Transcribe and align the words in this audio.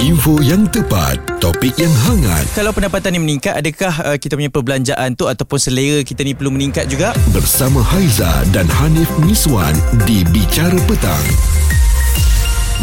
Info 0.00 0.40
yang 0.40 0.64
tepat, 0.72 1.20
topik 1.44 1.76
yang 1.76 1.92
hangat 2.08 2.48
Kalau 2.56 2.72
pendapatan 2.72 3.12
ni 3.12 3.20
meningkat, 3.20 3.52
adakah 3.52 3.92
uh, 4.00 4.16
kita 4.16 4.32
punya 4.32 4.48
perbelanjaan 4.48 5.12
tu 5.12 5.28
ataupun 5.28 5.60
selera 5.60 6.00
kita 6.00 6.24
ni 6.24 6.32
perlu 6.32 6.48
meningkat 6.48 6.88
juga? 6.88 7.12
bersama 7.36 7.84
Haiza 7.84 8.48
dan 8.48 8.64
Hanif 8.64 9.12
Miswan 9.20 9.76
di 10.08 10.24
Bicara 10.32 10.80
Petang. 10.88 11.26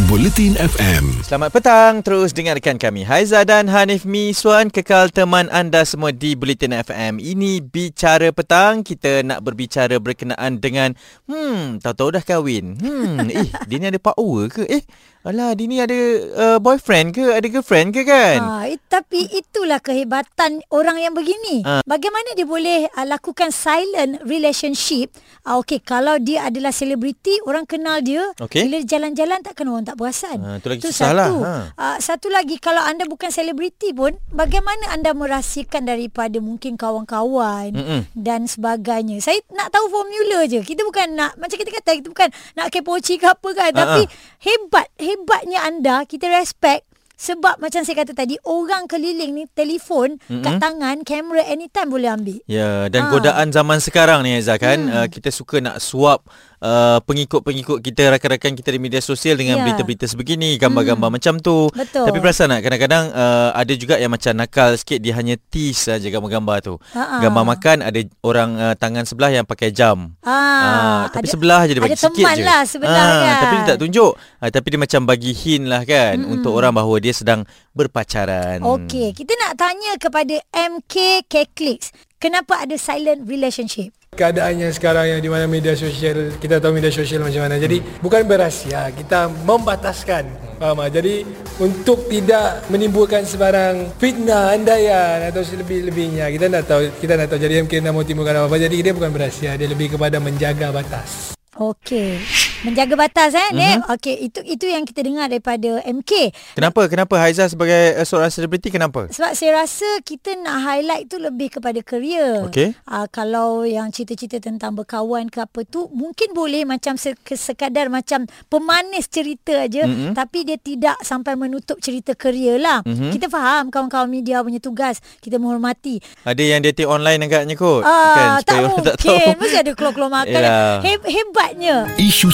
Bulletin 0.05 0.53
FM. 0.61 1.25
Selamat 1.25 1.49
petang, 1.49 2.05
terus 2.05 2.29
dengarkan 2.29 2.77
kami. 2.77 3.02
Haiza 3.02 3.41
dan 3.49 3.65
Hanif 3.65 4.05
Miswan, 4.05 4.70
kekal 4.70 5.09
teman 5.09 5.49
anda 5.49 5.81
semua 5.89 6.13
di 6.13 6.38
Bulletin 6.38 6.70
FM. 6.70 7.18
Ini 7.18 7.65
Bicara 7.65 8.29
Petang, 8.29 8.86
kita 8.86 9.25
nak 9.25 9.41
berbicara 9.41 9.97
berkenaan 9.97 10.61
dengan, 10.61 10.93
hmm, 11.25 11.81
tahu-tahu 11.81 12.13
dah 12.13 12.21
kahwin. 12.21 12.77
Hmm, 12.77 13.25
eh, 13.41 13.49
dia 13.65 13.77
ni 13.81 13.89
ada 13.89 13.97
power 13.97 14.54
ke? 14.54 14.70
Eh, 14.70 14.86
alah, 15.28 15.52
dia 15.54 15.66
ni 15.68 15.78
ada 15.84 16.00
uh, 16.39 16.57
boyfriend 16.64 17.12
ke? 17.12 17.36
Ada 17.36 17.48
girlfriend 17.52 17.91
ke 17.91 18.07
kan? 18.07 18.39
Ha, 18.39 18.71
it, 18.71 18.79
tapi 18.88 19.28
itulah 19.28 19.84
kehebatan 19.84 20.64
orang 20.71 21.04
yang 21.04 21.11
begini. 21.11 21.68
Ah. 21.68 21.84
Bagaimana 21.84 22.32
dia 22.34 22.47
boleh 22.47 22.88
uh, 22.88 23.06
lakukan 23.06 23.51
silent 23.51 24.24
relationship? 24.24 25.11
Uh, 25.43 25.60
Okey, 25.60 25.84
kalau 25.84 26.15
dia 26.21 26.48
adalah 26.48 26.71
selebriti, 26.71 27.43
orang 27.43 27.68
kenal 27.68 28.00
dia. 28.00 28.24
Okey. 28.39 28.64
Bila 28.68 28.78
dia 28.78 28.98
jalan-jalan 28.98 29.43
takkan 29.43 29.68
orang 29.68 29.84
tak 29.84 29.98
perasan. 30.00 30.37
Ah, 30.39 30.56
tu 30.64 30.71
lagi 30.71 30.82
Itu 30.86 30.89
susah 30.93 31.11
lah. 31.11 31.28
satu. 31.28 31.36
Ha. 31.43 31.54
Uh, 31.75 31.98
satu 32.00 32.28
lagi, 32.31 32.56
kalau 32.62 32.80
anda 32.80 33.03
bukan 33.09 33.28
selebriti 33.28 33.92
pun, 33.92 34.16
bagaimana 34.31 34.95
anda 34.95 35.12
merahsiakan 35.12 35.89
daripada 35.89 36.39
mungkin 36.39 36.80
kawan-kawan 36.80 37.73
Mm-mm. 37.75 38.02
dan 38.16 38.45
sebagainya. 38.48 39.20
Saya 39.20 39.42
nak 39.52 39.73
tahu 39.73 39.89
formula 39.92 40.45
je. 40.48 40.62
Kita 40.62 40.86
bukan 40.86 41.17
nak, 41.17 41.36
macam 41.36 41.58
kita 41.58 41.72
kata, 41.73 41.92
kita 42.00 42.08
bukan 42.14 42.30
nak 42.56 42.67
kepoci 42.72 43.17
ke 43.17 43.25
apa 43.28 43.50
kan. 43.58 43.72
Ah, 43.73 43.78
Tapi 43.81 44.02
ah. 44.06 44.09
hebat, 44.45 44.88
hebatnya 45.17 45.66
anda, 45.66 46.06
kita 46.06 46.30
respect. 46.30 46.86
Sebab 47.17 47.58
macam 47.58 47.81
saya 47.81 48.06
kata 48.06 48.14
tadi, 48.14 48.38
orang 48.45 48.86
keliling 48.86 49.34
ni 49.34 49.50
telefon 49.50 50.22
mm-hmm. 50.22 50.45
kat 50.45 50.62
tangan, 50.62 51.02
kamera 51.02 51.42
anytime 51.50 51.90
boleh 51.90 52.14
ambil. 52.14 52.38
Ya, 52.46 52.86
dan 52.94 53.09
Ah. 53.09 53.12
godaan 53.18 53.50
zaman 53.50 53.82
sekarang 53.82 54.22
ni 54.22 54.38
Aizah 54.38 54.62
kan, 54.62 54.78
hmm. 54.86 54.94
uh, 54.94 55.08
kita 55.09 55.34
suka 55.34 55.58
nak 55.58 55.82
suap 55.82 56.30
uh, 56.59 56.97
pengikut-pengikut 57.02 57.80
kita, 57.80 58.09
rakan-rakan 58.09 58.53
kita 58.53 58.69
di 58.69 58.80
media 58.80 59.00
sosial 59.00 59.36
dengan 59.36 59.58
Ya. 59.58 59.63
berita-berita 59.63 60.05
sebegini, 60.05 60.55
gambar-gambar 60.55 61.09
macam 61.09 61.38
tu. 61.38 61.69
Betul. 61.69 62.05
Tapi 62.05 62.17
perasan 62.17 62.50
tak 62.50 62.61
kadang-kadang 62.61 63.09
uh, 63.09 63.50
ada 63.52 63.73
juga 63.73 63.95
yang 63.95 64.09
macam 64.09 64.33
nakal 64.33 64.73
sikit 64.73 64.97
dia 64.97 65.13
hanya 65.13 65.38
tease 65.44 65.88
saja 65.88 66.08
gambar-gambar 66.08 66.58
tu. 66.61 66.75
Ha-ha. 66.91 67.19
Gambar 67.19 67.44
makan 67.47 67.78
ada 67.81 67.97
orang 68.22 68.50
uh, 68.55 68.73
tangan 68.73 69.03
sebelah 69.03 69.31
yang 69.31 69.44
pakai 69.44 69.69
jam. 69.69 70.13
Ah, 70.22 70.45
Ah, 70.58 71.03
tapi 71.09 71.25
sebelah 71.25 71.63
je 71.63 71.73
dia 71.73 71.81
bagi 71.81 71.94
ada 71.94 72.02
sikit 72.03 72.17
teman 72.17 72.35
je. 72.35 72.44
lah 72.44 72.61
sebelah 72.63 72.97
Ah, 72.97 73.22
kan. 73.22 73.35
Tapi 73.39 73.53
dia 73.55 73.66
tak 73.67 73.80
tunjuk. 73.80 74.11
Ah, 74.38 74.50
tapi 74.50 74.67
dia 74.67 74.80
macam 74.80 75.02
bagi 75.03 75.31
hint 75.31 75.66
lah 75.66 75.81
kan 75.83 76.17
mm 76.17 76.30
untuk 76.30 76.52
orang 76.52 76.69
bahawa 76.72 76.97
dia 76.97 77.11
sedang 77.11 77.45
berpacaran. 77.72 78.59
Okey, 78.59 79.13
kita 79.13 79.33
nak 79.38 79.55
tanya 79.55 79.95
kepada 79.95 80.35
MK 80.52 81.25
K-Clicks. 81.25 81.89
Kenapa 82.17 82.59
ada 82.59 82.73
silent 82.75 83.23
relationship? 83.23 83.94
Keadaannya 84.13 84.72
sekarang 84.72 85.17
yang 85.17 85.22
di 85.22 85.30
mana 85.30 85.45
media 85.50 85.75
sosial 85.75 86.33
kita 86.39 86.63
tahu 86.63 86.77
media 86.77 86.94
sosial 86.94 87.25
macam 87.25 87.44
mana. 87.44 87.59
Jadi 87.59 87.83
bukan 88.00 88.23
berahsia 88.23 88.94
kita 88.95 89.27
membataskan. 89.44 90.47
Faham 90.58 90.81
tak? 90.81 91.02
jadi 91.02 91.22
untuk 91.61 92.09
tidak 92.09 92.66
menimbulkan 92.73 93.22
sebarang 93.22 93.94
fitnah 94.02 94.58
andaian 94.58 95.30
atau 95.30 95.45
selebih-lebihnya 95.45 96.33
kita 96.33 96.50
nak 96.50 96.66
tahu 96.66 96.89
kita 96.97 97.13
nak 97.13 97.28
tahu. 97.30 97.39
Jadi 97.41 97.53
mungkin 97.61 97.80
nak 97.85 97.94
mau 97.94 98.05
timbulkan 98.05 98.35
apa-apa. 98.39 98.58
Jadi 98.58 98.78
dia 98.81 98.94
bukan 98.95 99.11
berahsia 99.13 99.53
dia 99.59 99.67
lebih 99.69 100.00
kepada 100.00 100.17
menjaga 100.17 100.73
batas. 100.73 101.38
Okey. 101.58 102.22
Menjaga 102.59 102.95
batas 102.95 103.31
eh, 103.31 103.50
Mhm. 103.50 103.58
mm-hmm. 103.58 103.94
Okey, 103.94 104.16
itu 104.23 104.39
itu 104.44 104.66
yang 104.66 104.81
kita 104.81 105.02
dengar 105.02 105.27
daripada 105.27 105.77
MK. 105.83 106.33
Kenapa? 106.53 106.81
Kenapa 106.88 107.16
Haiza 107.17 107.45
sebagai 107.45 107.94
uh, 107.94 108.02
seorang 108.02 108.27
selebriti 108.27 108.67
kenapa? 108.67 109.05
Sebab 109.08 109.31
saya 109.31 109.61
rasa 109.61 109.86
kita 110.02 110.33
nak 110.36 110.63
highlight 110.63 111.05
tu 111.05 111.17
lebih 111.17 111.52
kepada 111.52 111.78
kerja. 111.80 112.44
Okey. 112.44 112.73
Uh, 112.83 113.05
kalau 113.08 113.61
yang 113.61 113.88
cerita-cerita 113.88 114.41
tentang 114.41 114.73
berkawan 114.73 115.28
ke 115.28 115.40
apa 115.40 115.62
tu 115.63 115.85
mungkin 115.91 116.31
boleh 116.31 116.63
macam 116.63 116.96
se- 116.96 117.13
sekadar 117.29 117.88
macam 117.88 118.23
pemanis 118.47 119.06
cerita 119.07 119.53
aja 119.59 119.85
mm-hmm. 119.85 120.13
tapi 120.13 120.41
dia 120.44 120.57
tidak 120.57 120.97
sampai 121.00 121.35
menutup 121.35 121.78
cerita 121.78 122.13
kerja 122.13 122.57
lah. 122.57 122.79
Mhm. 122.81 122.90
Mm-hmm. 122.90 123.12
Kita 123.13 123.28
faham 123.28 123.63
kawan-kawan 123.69 124.07
media 124.07 124.41
punya 124.41 124.57
tugas. 124.57 124.97
Kita 125.19 125.38
menghormati. 125.38 126.01
Ada 126.23 126.41
yang 126.41 126.62
dating 126.63 126.88
online 126.88 127.22
agaknya 127.22 127.53
kot. 127.53 127.81
Ah, 127.81 128.41
tak 128.41 128.57
supaya 128.57 128.66
orang 128.66 128.73
mungkin. 128.97 129.29
Mesti 129.38 129.57
ada 129.57 129.72
keluar-keluar 129.72 130.12
makan. 130.16 130.34
Yelah. 130.34 130.73
He- 130.81 131.06
hebatnya. 131.07 131.75
Isu 131.96 132.34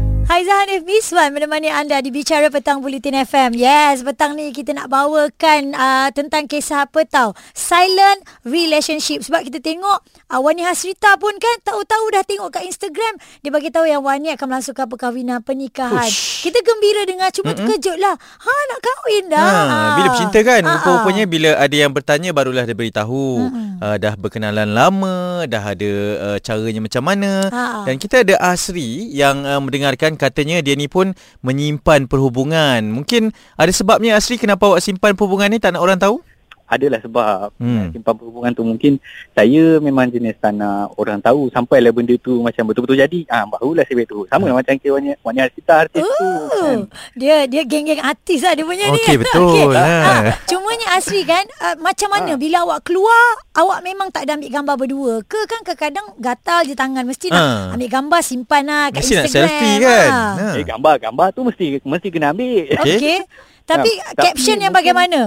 Haiza 0.21 0.53
Hanif 0.63 0.85
Miswan 0.85 1.33
menemani 1.33 1.73
anda 1.73 1.97
di 1.97 2.13
Bicara 2.13 2.53
Petang 2.53 2.77
Bulletin 2.79 3.17
FM. 3.25 3.57
Yes, 3.57 4.05
petang 4.05 4.37
ni 4.37 4.53
kita 4.53 4.69
nak 4.71 4.87
bawakan 4.87 5.73
uh, 5.73 6.13
tentang 6.13 6.45
kisah 6.45 6.85
apa 6.85 7.03
tahu. 7.09 7.33
Silent 7.57 8.21
relationship. 8.45 9.25
Sebab 9.25 9.49
kita 9.49 9.57
tengok 9.57 9.99
uh, 10.29 10.39
Wani 10.39 10.61
Hasrita 10.61 11.17
pun 11.17 11.33
kan 11.35 11.55
tahu-tahu 11.65 12.05
dah 12.13 12.23
tengok 12.23 12.53
kat 12.53 12.63
Instagram. 12.69 13.17
Dia 13.41 13.49
bagi 13.49 13.73
tahu 13.73 13.89
yang 13.89 14.05
Wani 14.05 14.29
akan 14.37 14.45
melangsungkan 14.45 14.85
perkahwinan 14.87 15.41
pernikahan. 15.41 16.05
Ush. 16.05 16.45
Kita 16.45 16.61
gembira 16.61 17.01
dengar 17.03 17.33
cuma 17.33 17.51
mm-hmm. 17.51 17.67
terkejut 17.67 17.97
lah. 17.97 18.15
Ha 18.15 18.53
nak 18.71 18.79
kahwin 18.79 19.23
dah. 19.27 19.49
Ha, 19.51 19.77
bila 19.97 20.07
bercinta 20.13 20.39
kan 20.45 20.61
Ha, 20.61 20.69
ha. 20.69 20.75
Rupa-rupanya 20.77 21.23
bila 21.25 21.49
ada 21.57 21.75
yang 21.75 21.89
bertanya 21.89 22.29
Barulah 22.31 22.63
dia 22.69 22.77
beritahu 22.77 23.49
uh, 23.81 23.97
Dah 23.97 24.13
berkenalan 24.13 24.69
lama 24.69 25.43
Dah 25.49 25.73
ada 25.73 25.91
uh, 26.21 26.37
caranya 26.37 26.81
macam 26.83 27.03
mana 27.03 27.31
Ha. 27.51 27.83
Dan 27.89 27.97
kita 27.97 28.21
ada 28.21 28.37
Asri 28.39 29.09
Yang 29.11 29.37
uh, 29.47 29.59
mendengarkan 29.59 30.10
Katanya 30.15 30.63
dia 30.63 30.73
ni 30.73 30.87
pun 30.87 31.13
Menyimpan 31.43 32.07
perhubungan. 32.07 32.81
Mungkin 32.89 33.35
ada 33.55 33.71
sebabnya 33.71 34.15
Asri 34.17 34.39
Kenapa 34.39 34.67
awak 34.71 34.81
simpan 34.81 35.13
perhubungan 35.13 35.51
ni? 35.51 35.59
Tak 35.59 35.75
nak 35.75 35.81
orang 35.83 35.99
tahu 35.99 36.23
adalah 36.71 36.97
sebab 36.97 37.51
Hmm. 37.53 37.91
simpan 37.91 38.15
perhubungan 38.15 38.51
tu 38.51 38.63
mungkin 38.63 38.95
saya 39.29 39.77
memang 39.77 40.07
jenis 40.07 40.39
tak 40.39 40.55
nak 40.55 40.95
orang 40.95 41.19
tahu 41.19 41.51
sampailah 41.51 41.91
benda 41.91 42.15
tu 42.17 42.39
macam 42.39 42.63
betul-betul 42.63 42.95
jadi 42.97 43.19
ah 43.27 43.43
barulah 43.45 43.83
saya 43.83 43.95
beritahu 43.97 44.23
sama 44.25 44.47
hmm. 44.47 44.55
macam 44.55 44.73
kira 44.75 44.91
Wani 44.93 45.09
Wani 45.19 45.39
Arsita 45.41 45.73
artis 45.81 45.99
tu 45.99 46.15
kan. 46.49 46.77
Oh, 46.77 46.79
dia 47.13 47.43
dia 47.45 47.61
geng-geng 47.61 47.99
artis 47.99 48.39
lah 48.39 48.53
dia 48.53 48.63
punya 48.63 48.87
ni. 48.87 48.97
Okey, 48.97 49.15
betul, 49.21 49.71
ha. 49.73 49.83
Ah, 49.83 50.21
cumanya 50.45 50.87
Asri 50.93 51.21
kan 51.23 51.43
uh, 51.59 51.75
macam 51.77 52.09
mana 52.09 52.35
bila 52.35 52.63
awak 52.63 52.83
keluar 52.83 53.23
awak 53.53 53.79
memang 53.81 54.07
tak 54.07 54.23
ada 54.23 54.33
ambil 54.33 54.49
gambar 54.49 54.75
berdua 54.77 55.13
ke 55.23 55.39
kan 55.45 55.59
kadang-kadang 55.61 56.07
gatal 56.17 56.63
je 56.63 56.73
tangan 56.73 57.03
mesti 57.03 57.27
nak 57.27 57.39
Ha. 57.41 57.73
ambil 57.73 57.89
gambar 57.89 58.21
simpan 58.21 58.63
lah 58.63 58.85
kat 58.89 59.01
Mesti 59.01 59.13
nak 59.13 59.25
Instagram. 59.25 59.49
selfie 59.49 59.75
kan 59.81 60.07
Ah. 60.07 60.31
ha. 60.31 60.47
eh 60.53 60.63
gambar 60.63 60.93
gambar 60.99 61.27
tu 61.31 61.41
mesti 61.41 61.65
mesti 61.81 62.07
kena 62.07 62.31
ambil 62.31 62.63
Okey. 62.77 62.95
Okey. 62.95 63.17
Tapi 63.61 63.91
Ha, 63.93 64.05
tapi 64.11 64.25
caption 64.29 64.57
yang 64.57 64.69
mungkin- 64.69 64.93
bagaimana? 64.93 65.19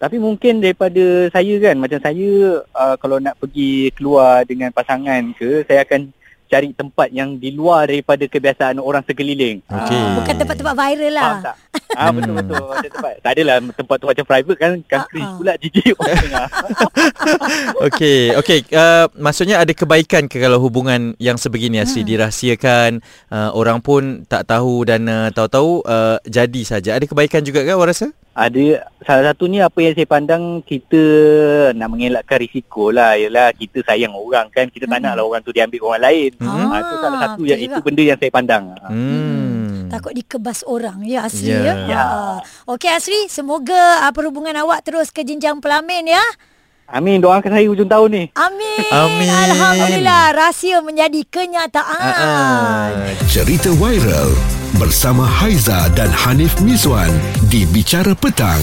Tapi 0.00 0.16
mungkin 0.16 0.64
daripada 0.64 1.28
saya 1.28 1.54
kan 1.60 1.76
macam 1.76 2.00
saya 2.00 2.64
uh, 2.72 2.96
kalau 2.96 3.20
nak 3.20 3.36
pergi 3.36 3.92
keluar 3.92 4.48
dengan 4.48 4.72
pasangan 4.72 5.36
ke 5.36 5.68
saya 5.68 5.84
akan 5.84 6.08
cari 6.50 6.74
tempat 6.74 7.08
yang 7.08 7.38
di 7.38 7.50
luar 7.50 7.86
daripada 7.86 8.26
kebiasaan 8.26 8.76
orang 8.76 9.06
sekeliling 9.06 9.62
Okey. 9.64 9.94
Ah, 9.94 10.18
bukan 10.18 10.34
tempat-tempat 10.36 10.74
viral 10.74 11.12
lah. 11.14 11.22
Faham 11.24 11.46
tak? 11.46 11.56
Ah 11.90 12.10
betul 12.10 12.34
betul 12.34 12.58
tempat. 12.84 13.14
Tak 13.20 13.30
adalah 13.32 13.56
tempat 13.62 13.96
tu 13.96 14.06
macam 14.06 14.24
private 14.24 14.58
kan 14.58 14.72
kan 14.84 14.98
Ah, 14.98 15.06
cringe 15.06 15.26
ah. 15.26 15.36
pula 15.38 15.52
jijik 15.56 15.94
orang 15.94 16.16
tengah. 16.26 16.46
Okey, 17.86 18.20
okey. 18.36 18.58
Uh, 18.70 19.06
maksudnya 19.16 19.56
ada 19.58 19.72
kebaikan 19.72 20.26
ke 20.26 20.36
kalau 20.36 20.58
hubungan 20.58 21.14
yang 21.16 21.36
sebegini 21.36 21.78
Asri 21.78 22.00
Hmm. 22.00 22.08
dirahsiakan, 22.08 22.90
uh, 23.28 23.50
orang 23.52 23.78
pun 23.78 24.02
tak 24.24 24.46
tahu 24.46 24.82
dan 24.82 25.04
uh, 25.04 25.28
tahu-tahu 25.30 25.84
uh, 25.84 26.18
jadi 26.24 26.62
saja. 26.62 26.90
Ada 26.94 27.04
kebaikan 27.04 27.40
juga 27.40 27.60
ke 27.60 27.70
awak 27.70 27.92
rasa? 27.92 28.08
Ada 28.30 28.80
salah 29.02 29.24
satunya 29.26 29.66
apa 29.66 29.78
yang 29.78 29.92
saya 29.92 30.06
pandang 30.06 30.62
kita 30.62 31.02
nak 31.74 31.90
mengelakkan 31.90 32.38
risiko 32.38 32.88
lah 32.88 33.12
ialah 33.12 33.50
kita 33.52 33.82
sayang 33.82 34.14
orang 34.14 34.48
kan 34.48 34.66
kita 34.66 34.86
tak 34.86 34.98
Hmm. 34.98 35.06
naklah 35.10 35.24
orang 35.26 35.42
tu 35.42 35.50
diambil 35.50 35.80
orang 35.84 36.02
lain. 36.02 36.30
Hmm. 36.40 36.72
Ha, 36.72 36.76
itu 36.80 36.94
salah 36.96 37.18
satu 37.20 37.32
betul 37.36 37.46
yang 37.46 37.60
juga. 37.60 37.68
itu 37.70 37.80
benda 37.84 38.02
yang 38.02 38.18
saya 38.18 38.32
pandang. 38.32 38.64
Ha. 38.74 38.88
Hmm. 38.88 39.70
Takut 39.86 40.12
dikebas 40.12 40.58
orang 40.64 40.98
ya 41.04 41.18
Asri 41.22 41.50
Ya. 41.50 41.60
ya. 41.60 41.74
Ya. 41.86 42.00
Ah. 42.00 42.38
Okey 42.66 42.88
Asri, 42.88 43.20
semoga 43.26 44.00
uh, 44.00 44.10
perhubungan 44.10 44.56
awak 44.56 44.80
terus 44.80 45.10
ke 45.10 45.20
jenjang 45.20 45.58
pelamin 45.58 46.08
ya. 46.08 46.24
Amin 46.86 47.22
doakan 47.22 47.54
saya 47.54 47.66
hujung 47.66 47.86
tahun 47.86 48.08
ni. 48.10 48.24
Amin. 48.34 48.82
Amin. 48.90 49.28
Alhamdulillah 49.30 50.34
rahsia 50.34 50.82
menjadi 50.82 51.22
kenyataan. 51.22 52.02
Ah, 52.02 52.18
ah. 52.18 52.86
Cerita 53.26 53.70
viral 53.70 54.34
bersama 54.74 55.22
Haiza 55.22 55.86
dan 55.92 56.10
Hanif 56.10 56.58
Miswan 56.58 57.10
di 57.46 57.62
Bicara 57.64 58.10
Petang. 58.18 58.58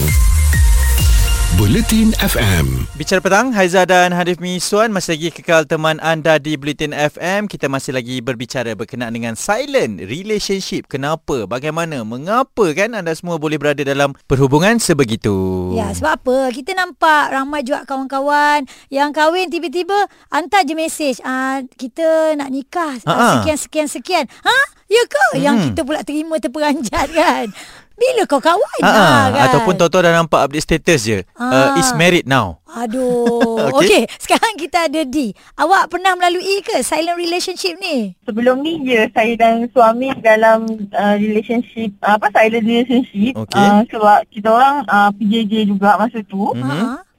Bulletin 1.58 2.14
FM. 2.22 2.86
Bicara 2.94 3.18
petang, 3.18 3.50
Haiza 3.50 3.82
dan 3.82 4.14
Hanif 4.14 4.38
Miswan 4.38 4.94
masih 4.94 5.18
lagi 5.18 5.28
kekal 5.34 5.66
teman 5.66 5.98
anda 5.98 6.38
di 6.38 6.54
Bulletin 6.54 6.94
FM. 6.94 7.50
Kita 7.50 7.66
masih 7.66 7.98
lagi 7.98 8.22
berbicara 8.22 8.78
berkenaan 8.78 9.10
dengan 9.10 9.34
silent 9.34 9.98
relationship. 9.98 10.86
Kenapa? 10.86 11.50
Bagaimana? 11.50 12.06
Mengapa 12.06 12.62
kan 12.78 12.94
anda 12.94 13.10
semua 13.10 13.42
boleh 13.42 13.58
berada 13.58 13.82
dalam 13.82 14.14
perhubungan 14.30 14.78
sebegitu? 14.78 15.34
Ya, 15.74 15.90
sebab 15.90 16.22
apa? 16.22 16.54
Kita 16.54 16.78
nampak 16.78 17.34
ramai 17.34 17.66
juga 17.66 17.82
kawan-kawan 17.90 18.62
yang 18.86 19.10
kahwin 19.10 19.50
tiba-tiba 19.50 20.06
hantar 20.30 20.62
je 20.62 20.78
mesej. 20.78 21.18
Ah, 21.26 21.66
kita 21.74 22.38
nak 22.38 22.54
nikah 22.54 23.02
Ha-ha. 23.02 23.18
uh, 23.18 23.32
sekian-sekian-sekian. 23.42 24.30
Ha? 24.46 24.58
Ya 24.86 25.02
ke? 25.10 25.26
Hmm. 25.34 25.42
Yang 25.42 25.56
kita 25.74 25.80
pula 25.82 26.06
terima 26.06 26.38
terperanjat 26.38 27.10
kan? 27.10 27.50
Bila 27.98 28.22
kau 28.24 28.38
kahwin? 28.38 28.80
Ha, 28.80 28.88
lah, 28.88 29.22
kan? 29.28 29.42
Ataupun 29.44 29.74
tahu-tahu 29.74 30.00
dah 30.00 30.14
nampak 30.14 30.40
update 30.40 30.62
status 30.62 31.00
je. 31.02 31.18
Ah. 31.34 31.74
Uh, 31.74 31.82
is 31.82 31.90
married 31.92 32.24
now. 32.24 32.62
Aduh. 32.64 33.58
Okey. 33.74 33.82
Okey, 33.82 34.02
sekarang 34.16 34.54
kita 34.54 34.86
ada 34.86 35.02
D. 35.02 35.34
Awak 35.54 35.88
pernah 35.88 36.14
melalui 36.14 36.62
ke 36.62 36.78
silent 36.80 37.18
relationship 37.18 37.74
ni? 37.76 38.14
sebelum 38.22 38.60
ni 38.60 38.84
je 38.84 39.08
saya 39.10 39.32
dan 39.34 39.66
suami 39.68 40.12
dalam 40.18 40.62
uh, 40.92 41.16
relationship 41.16 41.90
uh, 42.00 42.14
apa 42.14 42.28
silent 42.30 42.60
relationship 42.62 43.32
Okey. 43.34 43.56
uh, 43.58 43.80
sebab 43.88 44.18
kita 44.28 44.48
orang 44.48 44.84
uh, 44.86 45.08
PJJ 45.10 45.52
juga 45.66 45.96
masa 45.96 46.20
tu 46.22 46.52
Mhm. 46.52 46.60
Ha. 46.62 46.76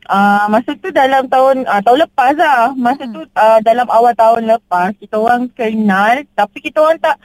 uh, 0.08 0.46
masa 0.48 0.72
tu 0.76 0.88
dalam 0.92 1.26
tahun 1.26 1.66
uh, 1.66 1.82
tahun 1.82 2.06
lepas 2.06 2.34
lah 2.36 2.72
masa 2.78 3.04
tu 3.06 3.26
uh, 3.26 3.60
dalam 3.60 3.90
awal 3.90 4.14
tahun 4.14 4.46
lepas 4.48 4.94
kita 4.96 5.18
orang 5.18 5.50
kenal 5.52 6.22
tapi 6.32 6.58
kita 6.62 6.78
orang 6.78 7.00
tak 7.00 7.18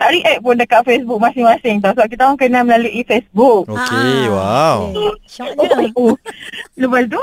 tak 0.00 0.16
react 0.16 0.40
pun 0.40 0.56
dekat 0.56 0.80
Facebook 0.80 1.20
masing-masing 1.20 1.76
tau 1.78 1.92
sebab 1.92 2.08
kita 2.08 2.22
orang 2.24 2.40
kenal 2.40 2.64
melalui 2.64 3.04
Facebook 3.04 3.68
Okey, 3.68 4.32
Ah. 4.32 4.32
wow. 4.32 4.78
Okay. 4.88 5.12
Syoknya. 5.28 5.68
oh. 6.00 6.16
Lepas 6.74 7.04
tu 7.04 7.20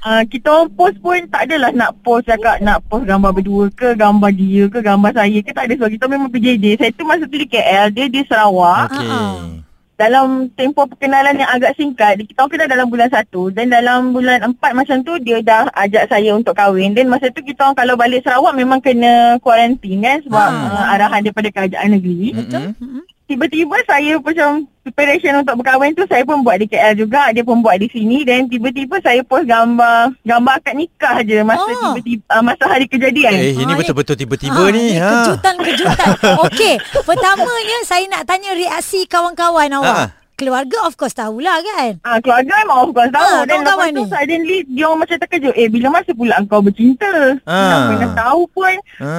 uh, 0.00 0.22
kita 0.24 0.46
orang 0.48 0.70
post 0.72 0.96
pun 1.04 1.20
tak 1.28 1.44
adalah 1.44 1.70
nak 1.76 1.92
post 2.00 2.24
cakap 2.24 2.56
nak 2.64 2.80
post 2.88 3.04
gambar 3.04 3.36
berdua 3.36 3.68
ke 3.68 3.92
gambar 3.92 4.30
dia 4.32 4.64
ke 4.64 4.80
gambar 4.80 5.10
saya 5.12 5.38
ke 5.44 5.50
tak 5.52 5.68
ada 5.68 5.74
sebab 5.76 5.90
kita 5.92 6.04
memang 6.08 6.32
PJJ. 6.32 6.64
Saya 6.80 6.90
tu 6.96 7.04
masa 7.04 7.28
tu 7.28 7.36
di 7.36 7.44
KL, 7.44 7.92
dia 7.92 8.06
di 8.08 8.24
Sarawak. 8.24 8.96
Okey. 8.96 9.10
Ah. 9.12 9.65
Dalam 9.96 10.52
tempoh 10.52 10.84
perkenalan 10.84 11.40
yang 11.40 11.48
agak 11.48 11.72
singkat, 11.72 12.20
kita 12.20 12.44
orang 12.44 12.52
kenal 12.52 12.68
dalam 12.68 12.86
bulan 12.92 13.08
1 13.08 13.32
dan 13.56 13.66
dalam 13.72 14.12
bulan 14.12 14.44
4 14.44 14.76
macam 14.76 15.00
tu 15.00 15.16
dia 15.16 15.40
dah 15.40 15.72
ajak 15.72 16.12
saya 16.12 16.36
untuk 16.36 16.52
kahwin. 16.52 16.92
Dan 16.92 17.08
masa 17.08 17.32
tu 17.32 17.40
kita 17.40 17.64
orang 17.64 17.80
kalau 17.80 17.96
balik 17.96 18.20
Sarawak 18.20 18.52
memang 18.52 18.84
kena 18.84 19.40
kuarantin 19.40 20.04
kan 20.04 20.20
sebab 20.20 20.48
Ah. 20.52 20.68
uh, 20.68 20.86
arahan 21.00 21.24
daripada 21.24 21.48
kerajaan 21.48 21.96
negeri. 21.96 22.36
Mm-mm. 22.36 22.76
Mm-mm. 22.76 23.02
Tiba-tiba 23.26 23.74
saya 23.82 24.14
macam 24.16 24.50
preparation 24.80 25.34
untuk 25.36 25.58
berkahwin 25.58 25.90
tu 25.92 26.06
saya 26.06 26.22
pun 26.22 26.40
buat 26.40 26.56
di 26.56 26.64
KL 26.64 26.94
juga, 26.96 27.34
dia 27.34 27.42
pun 27.42 27.58
buat 27.58 27.74
di 27.74 27.90
sini 27.90 28.22
dan 28.22 28.46
tiba-tiba 28.46 29.02
saya 29.02 29.18
post 29.20 29.44
gambar 29.44 30.14
gambar 30.22 30.54
akad 30.56 30.74
nikah 30.74 31.16
je 31.20 31.42
masa 31.42 31.66
Oh. 31.66 31.90
tiba-tiba 31.90 32.22
uh, 32.28 32.38
masa 32.40 32.64
hari 32.64 32.86
kejadian. 32.86 33.34
Eh, 33.34 33.52
ini 33.56 33.66
Ah, 33.66 33.76
betul-betul 33.76 34.14
tiba-tiba 34.14 34.54
Ah, 34.56 34.70
ni. 34.70 34.94
Ha. 34.94 35.10
Kejutan-kejutan. 35.10 36.10
Okey, 36.46 36.74
pertamanya 37.02 37.78
saya 37.82 38.06
nak 38.06 38.22
tanya 38.24 38.50
reaksi 38.52 39.04
kawan-kawan 39.04 39.74
awak. 39.74 39.98
Ah. 39.98 40.08
Keluarga 40.36 40.84
of 40.84 40.94
course 40.94 41.12
tahulah 41.12 41.58
kan. 41.66 41.98
Ah, 42.00 42.20
keluarga 42.20 42.62
memang 42.62 42.78
of 42.80 42.90
course 42.92 43.10
tahu 43.10 43.26
Ah, 43.26 43.42
dan 43.42 43.58
lepas 43.58 43.66
kawan-kawan 43.66 43.90
tu 43.90 43.98
ni. 43.98 44.10
suddenly 44.12 44.58
dia 44.68 44.84
orang 44.84 45.00
macam 45.02 45.16
terkejut. 45.18 45.54
Eh 45.56 45.66
bila 45.66 45.86
masa 45.90 46.10
pula 46.12 46.38
kau 46.46 46.62
bercinta? 46.62 47.10
Ah. 47.42 47.58
Tak 47.66 47.78
pernah 47.90 48.10
tahu 48.14 48.42
pun. 48.48 48.74
Ha. 49.00 49.14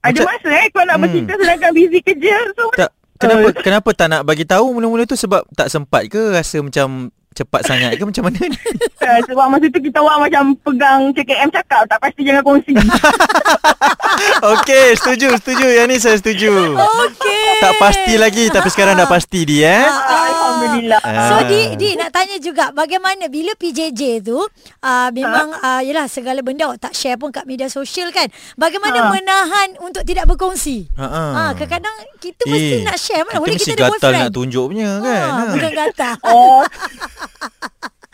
Ada 0.00 0.16
Macam- 0.16 0.28
masa 0.32 0.48
eh 0.48 0.66
kau 0.70 0.80
nak 0.80 0.96
Hmm. 0.96 1.02
bercinta 1.04 1.32
sedangkan 1.34 1.70
busy 1.70 2.00
kerja. 2.00 2.36
So 2.56 2.64
Tak 2.72 2.90
kenapa 3.20 3.48
kenapa 3.60 3.88
tak 3.92 4.08
nak 4.08 4.22
bagi 4.24 4.48
tahu 4.48 4.80
mula-mula 4.80 5.04
tu 5.04 5.14
sebab 5.14 5.44
tak 5.52 5.68
sempat 5.68 6.08
ke 6.08 6.32
rasa 6.32 6.64
macam 6.64 7.12
cepat 7.30 7.62
sangat 7.62 7.94
ke 7.94 8.02
macam 8.02 8.26
mana 8.26 8.40
ni? 8.42 8.58
uh, 9.00 9.18
sebab 9.26 9.46
masa 9.48 9.66
tu 9.66 9.78
kita 9.78 9.98
orang 9.98 10.18
macam 10.20 10.42
pegang 10.60 11.14
CKM 11.14 11.48
cakap 11.50 11.82
tak 11.86 11.98
pasti 11.98 12.20
jangan 12.22 12.42
kongsi. 12.42 12.72
Okey, 14.52 14.86
setuju, 14.94 15.32
setuju. 15.36 15.66
Yang 15.70 15.86
ni 15.86 15.96
saya 15.96 16.16
setuju. 16.16 16.74
Okey. 16.76 17.46
Tak 17.60 17.72
pasti 17.78 18.14
lagi 18.16 18.44
tapi 18.48 18.68
sekarang 18.68 18.94
dah 18.94 19.06
pasti 19.06 19.44
dia 19.44 19.84
eh. 19.84 19.86
Ah. 19.86 20.26
Alhamdulillah. 20.26 21.00
So 21.00 21.34
Ah. 21.36 21.42
Di, 21.46 21.60
Di 21.74 21.88
nak 21.94 22.10
tanya 22.10 22.36
juga 22.36 22.68
bagaimana 22.70 23.26
bila 23.26 23.54
PJJ 23.54 24.20
tu 24.20 24.36
uh, 24.36 25.08
memang 25.10 25.54
uh, 25.54 25.80
yalah 25.80 26.06
segala 26.06 26.40
benda 26.40 26.66
awak 26.66 26.82
tak 26.82 26.92
share 26.92 27.16
pun 27.16 27.30
kat 27.30 27.44
media 27.44 27.66
sosial 27.66 28.10
kan. 28.10 28.28
Bagaimana 28.54 28.92
Ha. 29.00 29.08
menahan 29.08 29.68
untuk 29.80 30.02
tidak 30.02 30.26
berkongsi? 30.26 30.90
Ha 30.94 31.04
ah. 31.04 31.30
Ha, 31.30 31.42
kadang-kadang 31.54 31.96
kita 32.18 32.42
mesti 32.44 32.76
nak 32.82 32.98
share 32.98 33.22
mana 33.22 33.38
boleh 33.38 33.54
mesti 33.54 33.64
kita 33.66 33.76
ada 33.78 33.82
gatal 33.86 33.92
boyfriend. 33.94 34.20
nak 34.20 34.32
tunjuk 34.34 34.64
punya 34.66 34.90
kan. 34.98 35.24
Ha, 35.24 35.42
bukan 35.48 35.72
gatal. 35.72 36.14
Oh. 36.26 36.62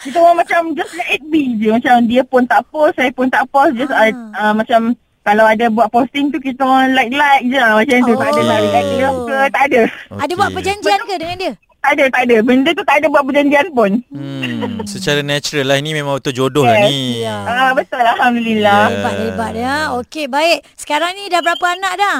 Kita 0.06 0.16
orang 0.16 0.38
macam 0.38 0.60
just 0.72 0.94
let 0.94 1.08
it 1.10 1.22
be 1.26 1.58
je. 1.58 1.68
Macam 1.68 2.06
dia 2.06 2.22
pun 2.22 2.42
tak 2.44 2.62
post, 2.68 2.94
saya 2.94 3.10
pun 3.10 3.26
tak 3.26 3.42
post. 3.48 3.74
Just 3.74 3.90
Ah. 3.90 4.06
uh, 4.06 4.12
uh, 4.40 4.52
macam 4.54 4.94
kalau 5.20 5.42
ada 5.42 5.66
buat 5.66 5.90
posting 5.90 6.30
tu 6.30 6.38
kita 6.38 6.62
orang 6.62 6.94
like-like 6.94 7.44
je 7.44 7.58
lah. 7.58 7.74
Macam 7.74 7.96
tu. 8.00 8.14
Tak 8.14 8.28
ada 8.28 8.38
Oh. 8.38 8.46
nak 8.46 8.58
react 8.60 8.88
dia 8.88 9.08
ke. 9.10 9.38
Tak 9.50 9.62
ada. 9.64 9.80
Ada 10.16 10.32
buat 10.32 10.50
perjanjian 10.52 11.00
ke 11.02 11.14
dengan 11.16 11.36
dia? 11.36 11.52
Tak 11.78 11.92
ada, 11.92 12.04
tak 12.08 12.22
ada. 12.24 12.36
Benda 12.40 12.70
tu 12.72 12.82
tak 12.82 12.96
ada 12.98 13.06
buat 13.06 13.22
perjanjian 13.22 13.66
pun. 13.70 13.90
Hmm, 14.10 14.82
secara 14.84 15.22
natural 15.22 15.66
lah 15.66 15.76
ini 15.76 15.90
memang 15.92 16.18
betul 16.18 16.34
jodoh 16.36 16.62
lah 16.62 16.74
Yes. 16.76 16.86
ni. 16.88 17.22
Ya. 17.22 17.36
Ah 17.42 17.70
betul 17.72 18.02
Alhamdulillah. 18.02 18.82
Hebat-hebat 18.88 19.52
ya. 19.54 19.74
Okey, 19.94 20.26
baik. 20.26 20.66
Sekarang 20.74 21.10
ni 21.12 21.26
dah 21.26 21.38
berapa 21.38 21.66
anak 21.68 21.94
dah? 21.96 22.16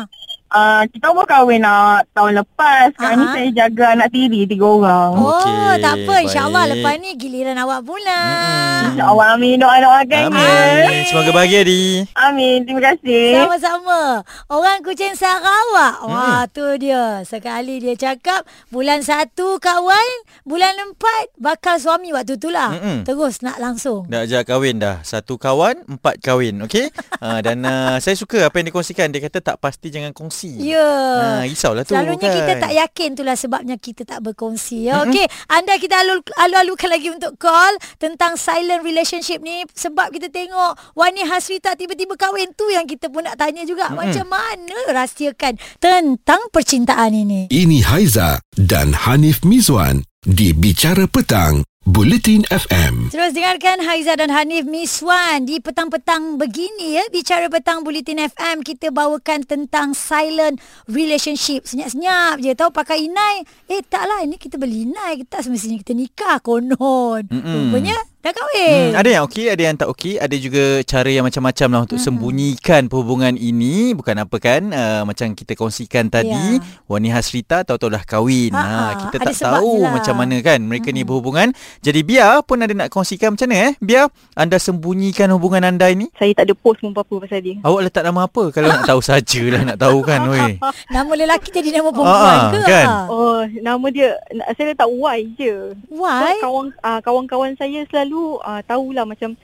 Uh, 0.47 0.87
kita 0.89 1.11
orang 1.11 1.27
kahwin 1.27 1.61
nak 1.61 2.07
tahun 2.11 2.39
lepas. 2.39 2.95
Sekarang 2.95 3.19
ni 3.19 3.27
Ah. 3.27 3.33
saya 3.35 3.49
jaga 3.53 3.85
anak 3.93 4.09
tiri 4.09 4.47
tiga 4.47 4.63
orang. 4.65 5.11
Oh, 5.13 5.35
Okey, 5.35 5.83
tak 5.83 5.95
apa. 5.99 6.15
InsyaAllah 6.23 6.65
lepas 6.71 6.95
ni 6.97 7.11
giliran 7.15 7.59
awak 7.59 7.83
pula. 7.83 8.21
Mm-mm. 8.23 8.87
InsyaAllah 8.89 9.27
amin. 9.35 9.57
Doa-doakan 9.59 10.23
je. 10.31 10.39
Amin. 10.39 11.05
Semoga 11.05 11.31
bahagia 11.33 11.61
di. 11.61 12.07
Amin. 12.15 12.63
Terima 12.63 12.81
kasih. 12.85 13.27
Sama-sama. 13.37 14.01
Orang 14.47 14.79
Kuching 14.81 15.15
Sarawak. 15.15 16.07
Wah, 16.07 16.47
tu 16.47 16.63
dia. 16.77 17.21
Sekali 17.23 17.83
dia 17.83 17.99
cakap 17.99 18.47
bulan 18.69 19.03
satu 19.03 19.59
kawan, 19.59 20.09
bulan 20.43 20.79
empat 20.79 21.35
bakal 21.37 21.75
suami 21.77 22.15
waktu 22.15 22.39
tu 22.39 22.49
lah. 22.49 22.71
Mm-mm. 22.71 23.03
Terus 23.03 23.43
nak 23.43 23.59
langsung. 23.59 24.07
Dah 24.07 24.23
ajak 24.23 24.47
kahwin 24.47 24.79
dah. 24.79 25.03
Satu 25.03 25.37
kawan, 25.37 25.83
empat 25.91 26.23
kahwin. 26.23 26.63
Okey? 26.63 26.95
uh, 27.19 27.43
dan 27.47 27.67
uh, 27.67 27.99
saya 27.99 28.15
suka 28.15 28.47
apa 28.47 28.63
yang 28.63 28.71
dikongsikan. 28.71 29.11
Dia 29.11 29.21
kata 29.21 29.43
tak 29.43 29.59
pasti 29.59 29.91
jangan 29.91 30.15
kongsi. 30.15 30.36
Ya. 30.45 30.85
Ah, 31.17 31.43
risaulah 31.43 31.83
tu 31.83 31.93
Selalunya 31.93 32.21
kan. 32.23 32.37
kita 32.37 32.53
tak 32.59 32.73
yakin 32.75 33.09
itulah 33.13 33.35
sebabnya 33.35 33.77
kita 33.77 34.03
tak 34.03 34.21
berkongsi. 34.21 34.87
Ya. 34.87 35.01
Okey, 35.03 35.25
anda 35.47 35.77
kita 35.77 35.97
alu- 35.97 36.35
alu-alukan 36.37 36.89
lagi 36.89 37.09
untuk 37.09 37.37
call 37.37 37.71
tentang 37.97 38.35
silent 38.35 38.83
relationship 38.83 39.41
ni 39.41 39.65
sebab 39.69 40.11
kita 40.11 40.29
tengok 40.29 40.77
Wani 40.93 41.23
Hasrita 41.23 41.73
tiba-tiba 41.73 42.15
kahwin 42.15 42.53
tu 42.53 42.69
yang 42.69 42.85
kita 42.85 43.09
pun 43.09 43.23
nak 43.23 43.37
tanya 43.37 43.63
juga 43.63 43.89
Mm-mm. 43.89 43.99
macam 43.99 44.27
mana 44.27 44.77
rahsiakan 44.91 45.55
tentang 45.79 46.41
percintaan 46.51 47.13
ini. 47.13 47.49
Ini 47.49 47.79
Haiza 47.83 48.37
dan 48.53 48.93
Hanif 48.99 49.41
Mizwan 49.41 50.03
di 50.21 50.51
Bicara 50.51 51.07
Petang, 51.07 51.63
Bulletin 51.87 52.43
FM. 52.51 53.15
Terus 53.15 53.31
dengarkan 53.31 53.79
Haiza 53.79 54.19
dan 54.19 54.27
Hanif 54.35 54.67
Miswan 54.67 55.47
di 55.47 55.63
petang-petang 55.63 56.35
begini 56.35 56.99
ya. 56.99 57.07
Bicara 57.15 57.47
petang 57.47 57.87
Bulletin 57.87 58.27
FM 58.27 58.67
kita 58.67 58.91
bawakan 58.91 59.47
tentang 59.47 59.95
silent 59.95 60.59
relationship. 60.91 61.63
Senyap-senyap 61.63 62.43
je 62.43 62.51
tahu 62.59 62.75
pakai 62.75 63.07
inai. 63.07 63.47
Eh 63.71 63.87
taklah 63.87 64.19
ini 64.27 64.35
kita 64.35 64.59
beli 64.59 64.83
inai. 64.83 65.23
Tak 65.31 65.47
semestinya 65.47 65.79
kita 65.79 65.95
nikah 65.95 66.43
konon. 66.43 67.23
Mm-mm. 67.31 67.71
Rupanya 67.71 67.95
dah 68.19 68.33
kahwin. 68.33 68.91
Hmm, 68.91 68.99
ada 68.99 69.09
yang 69.09 69.23
okey, 69.25 69.47
ada 69.47 69.63
yang 69.63 69.77
tak 69.77 69.89
okey, 69.89 70.15
ada 70.17 70.35
juga 70.35 70.63
cara 70.83 71.07
yang 71.07 71.23
macam-macam 71.23 71.69
lah 71.69 71.81
untuk 71.83 71.97
sembunyikan 71.97 72.87
perhubungan 72.87 73.33
ini. 73.33 73.93
Bukan 73.93 74.19
apa 74.19 74.37
kan, 74.37 74.63
uh, 74.69 75.03
macam 75.03 75.31
kita 75.31 75.55
kongsikan 75.55 76.07
tadi, 76.07 76.59
Ya. 76.59 76.63
Wani 76.87 77.09
Hasrita 77.09 77.63
tahu-tahu 77.63 77.87
dah 77.89 78.03
kahwin. 78.03 78.51
Ha, 78.51 78.59
Ha, 78.59 78.67
ha, 78.67 78.93
kita 79.01 79.17
ada 79.17 79.31
tak 79.31 79.39
tahu 79.55 79.79
lah. 79.81 79.95
macam 79.95 80.15
mana 80.17 80.37
kan 80.41 80.59
mereka 80.59 80.91
ni 80.91 81.03
berhubungan. 81.03 81.55
Jadi 81.81 82.03
biar 82.03 82.43
pun 82.43 82.59
ada 82.59 82.73
nak 82.73 82.89
kongsikan 82.89 83.33
macam 83.33 83.47
mana 83.47 83.71
eh? 83.71 83.73
Biar 83.79 84.05
anda 84.35 84.57
sembunyikan 84.57 85.31
hubungan 85.31 85.63
anda 85.63 85.87
ini. 85.87 86.11
Saya 86.13 86.35
tak 86.35 86.51
ada 86.51 86.55
post 86.55 86.81
pun 86.81 86.91
apa-apa 86.91 87.23
pasal 87.23 87.41
dia. 87.41 87.57
Awak 87.61 87.81
letak 87.85 88.03
nama 88.03 88.27
apa? 88.27 88.43
Kalau 88.51 88.67
nak 88.67 88.83
tahu 88.85 89.01
sajalah 89.01 89.63
nak 89.65 89.79
tahu 89.79 89.99
kan, 90.03 90.21
weh. 90.35 90.59
Nama 90.89 91.13
lelaki 91.17 91.49
jadi 91.53 91.71
nama 91.73 91.89
perempuan 91.89 92.37
Ah, 92.37 92.51
ke? 92.51 92.61
kan? 92.65 92.87
Oh, 93.07 93.39
nama 93.57 93.87
dia 93.89 94.19
na- 94.31 94.51
saya 94.53 94.67
letak 94.69 94.89
Y 94.89 95.19
je. 95.37 95.55
Why? 95.89 96.37
So, 96.37 96.43
kawan 96.43 96.67
uh, 96.81 97.01
kawan-kawan 97.01 97.55
saya 97.55 97.87
selalu 97.87 98.16
uh, 98.41 98.61
tahulah 98.65 99.05
macam 99.05 99.35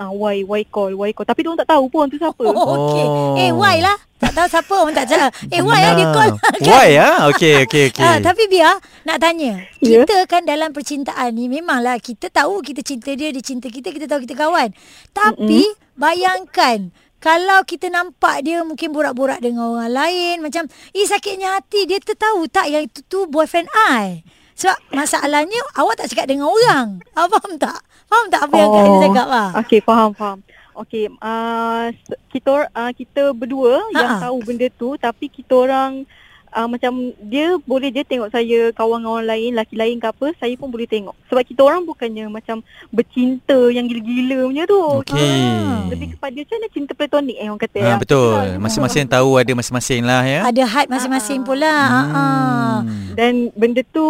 uh, 0.00 0.12
Y 0.12 0.48
Y 0.48 0.62
call, 0.72 0.96
Y 0.96 1.12
call. 1.12 1.28
Tapi 1.28 1.44
dia 1.44 1.48
orang 1.52 1.60
tak 1.60 1.70
tahu 1.76 1.84
pun 1.92 2.08
tu 2.08 2.16
siapa. 2.16 2.40
Oh, 2.40 2.66
okey. 2.88 3.04
Oh. 3.04 3.36
Eh, 3.36 3.50
why 3.52 3.78
lah? 3.84 3.96
Tak 4.20 4.32
tahu 4.36 4.46
siapa 4.48 4.74
orang 4.76 4.96
tak 4.96 5.06
cakap. 5.08 5.30
Eh, 5.52 5.60
why 5.60 5.80
lah 5.80 5.92
dia 5.96 6.06
call? 6.12 6.30
Why 6.68 6.90
ah? 7.00 7.16
Okey, 7.32 7.64
okey, 7.64 7.84
okey. 7.92 8.04
Ah, 8.04 8.20
tapi 8.20 8.48
biar 8.52 8.76
nak 9.08 9.16
tanya. 9.20 9.64
Ya. 9.80 10.04
Kita 10.04 10.28
kan 10.28 10.44
dalam 10.44 10.76
percintaan 10.76 11.36
ni 11.36 11.48
memanglah 11.48 11.96
kita 12.00 12.28
tahu 12.28 12.60
kita 12.60 12.84
cinta 12.84 13.12
dia, 13.16 13.32
dia 13.32 13.44
cinta 13.44 13.72
kita, 13.72 13.88
kita 13.92 14.04
tahu 14.08 14.24
kita 14.28 14.36
kawan. 14.36 14.76
Tapi 15.16 15.64
mm-hmm. 15.72 15.96
bayangkan 15.96 16.92
kalau 17.20 17.64
kita 17.68 17.92
nampak 17.92 18.44
dia 18.44 18.64
mungkin 18.64 18.96
borak-borak 18.96 19.44
dengan 19.44 19.76
orang 19.76 19.92
lain 19.92 20.36
macam 20.40 20.64
eh 20.96 21.04
sakitnya 21.04 21.60
hati 21.60 21.84
dia 21.84 22.00
tertahu 22.00 22.48
tak 22.48 22.72
yang 22.72 22.88
itu 22.88 23.04
tu 23.08 23.28
boyfriend 23.28 23.68
I. 23.92 24.24
Sebab 24.56 24.76
masalahnya 24.92 25.60
awak 25.80 26.00
tak 26.00 26.12
cakap 26.12 26.28
dengan 26.28 26.52
orang. 26.52 27.00
Awak 27.16 27.28
faham 27.32 27.56
tak? 27.56 27.80
Faham 28.10 28.26
tak 28.26 28.40
apa 28.42 28.54
yang 28.54 28.68
Kak 28.68 28.82
Aizah 28.82 29.00
cakap 29.04 29.26
lah? 29.26 29.46
Okey, 29.56 29.80
faham, 29.80 30.10
faham. 30.12 30.38
Okey, 30.76 31.04
uh, 31.14 31.86
kita 32.28 32.50
uh, 32.68 32.92
kita 32.92 33.22
berdua 33.30 33.78
Ha-ha. 33.84 33.94
yang 33.96 34.12
tahu 34.20 34.36
benda 34.42 34.66
tu 34.72 34.94
tapi 34.96 35.28
kita 35.28 35.52
orang 35.60 36.02
uh, 36.48 36.64
macam 36.64 36.90
dia 37.20 37.54
boleh 37.60 37.88
je 37.88 38.02
tengok 38.02 38.28
saya 38.28 38.72
kawan 38.72 39.02
orang 39.04 39.28
lain, 39.28 39.50
laki 39.52 39.74
lain 39.74 39.96
ke 39.96 40.08
apa, 40.08 40.32
saya 40.34 40.54
pun 40.56 40.66
boleh 40.68 40.86
tengok. 40.86 41.12
Sebab 41.26 41.42
kita 41.44 41.60
orang 41.60 41.84
bukannya 41.84 42.26
macam 42.26 42.62
bercinta 42.88 43.68
yang 43.68 43.84
gila-gila 43.84 44.46
punya 44.46 44.64
tu. 44.64 44.80
Okey. 45.04 45.36
Ah, 45.44 45.84
Lebih 45.86 46.08
kepada 46.12 46.34
macam 46.34 46.56
mana 46.56 46.68
cinta 46.68 46.92
platonik 46.92 47.36
eh 47.36 47.46
orang 47.46 47.60
kata. 47.60 47.78
Ha, 47.78 47.94
betul. 47.96 48.32
Ah, 48.32 48.56
Masing-masing 48.56 49.06
tahu 49.06 49.30
ada 49.36 49.52
masing-masing 49.52 50.02
lah 50.02 50.22
ya. 50.24 50.40
Ada 50.44 50.62
had 50.64 50.86
masing-masing 50.88 51.40
Ah. 51.40 51.46
pula. 51.46 51.74
Hmm. 51.76 52.78
Dan 53.12 53.32
benda 53.52 53.82
tu 53.84 54.06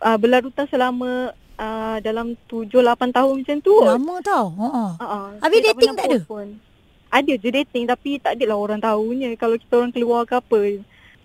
uh, 0.00 0.16
berlarutan 0.16 0.64
selama 0.66 1.30
uh, 1.56 1.96
dalam 2.00 2.36
7-8 2.48 3.16
tahun 3.16 3.34
macam 3.42 3.56
tu. 3.60 3.74
Lama 3.82 4.14
tau. 4.24 4.46
Ha. 4.56 4.68
Uh-uh. 5.00 5.26
Habis 5.42 5.58
Saya 5.60 5.66
dating 5.72 5.76
pernah 5.76 5.96
tak 5.96 6.06
ada? 6.08 6.18
Pun. 6.24 6.46
Ada 7.06 7.32
je 7.38 7.48
dating 7.48 7.84
tapi 7.86 8.10
tak 8.18 8.32
adalah 8.36 8.56
orang 8.58 8.80
tahunya 8.82 9.28
kalau 9.38 9.56
kita 9.56 9.72
orang 9.78 9.92
keluar 9.94 10.22
ke 10.28 10.34
apa. 10.36 10.60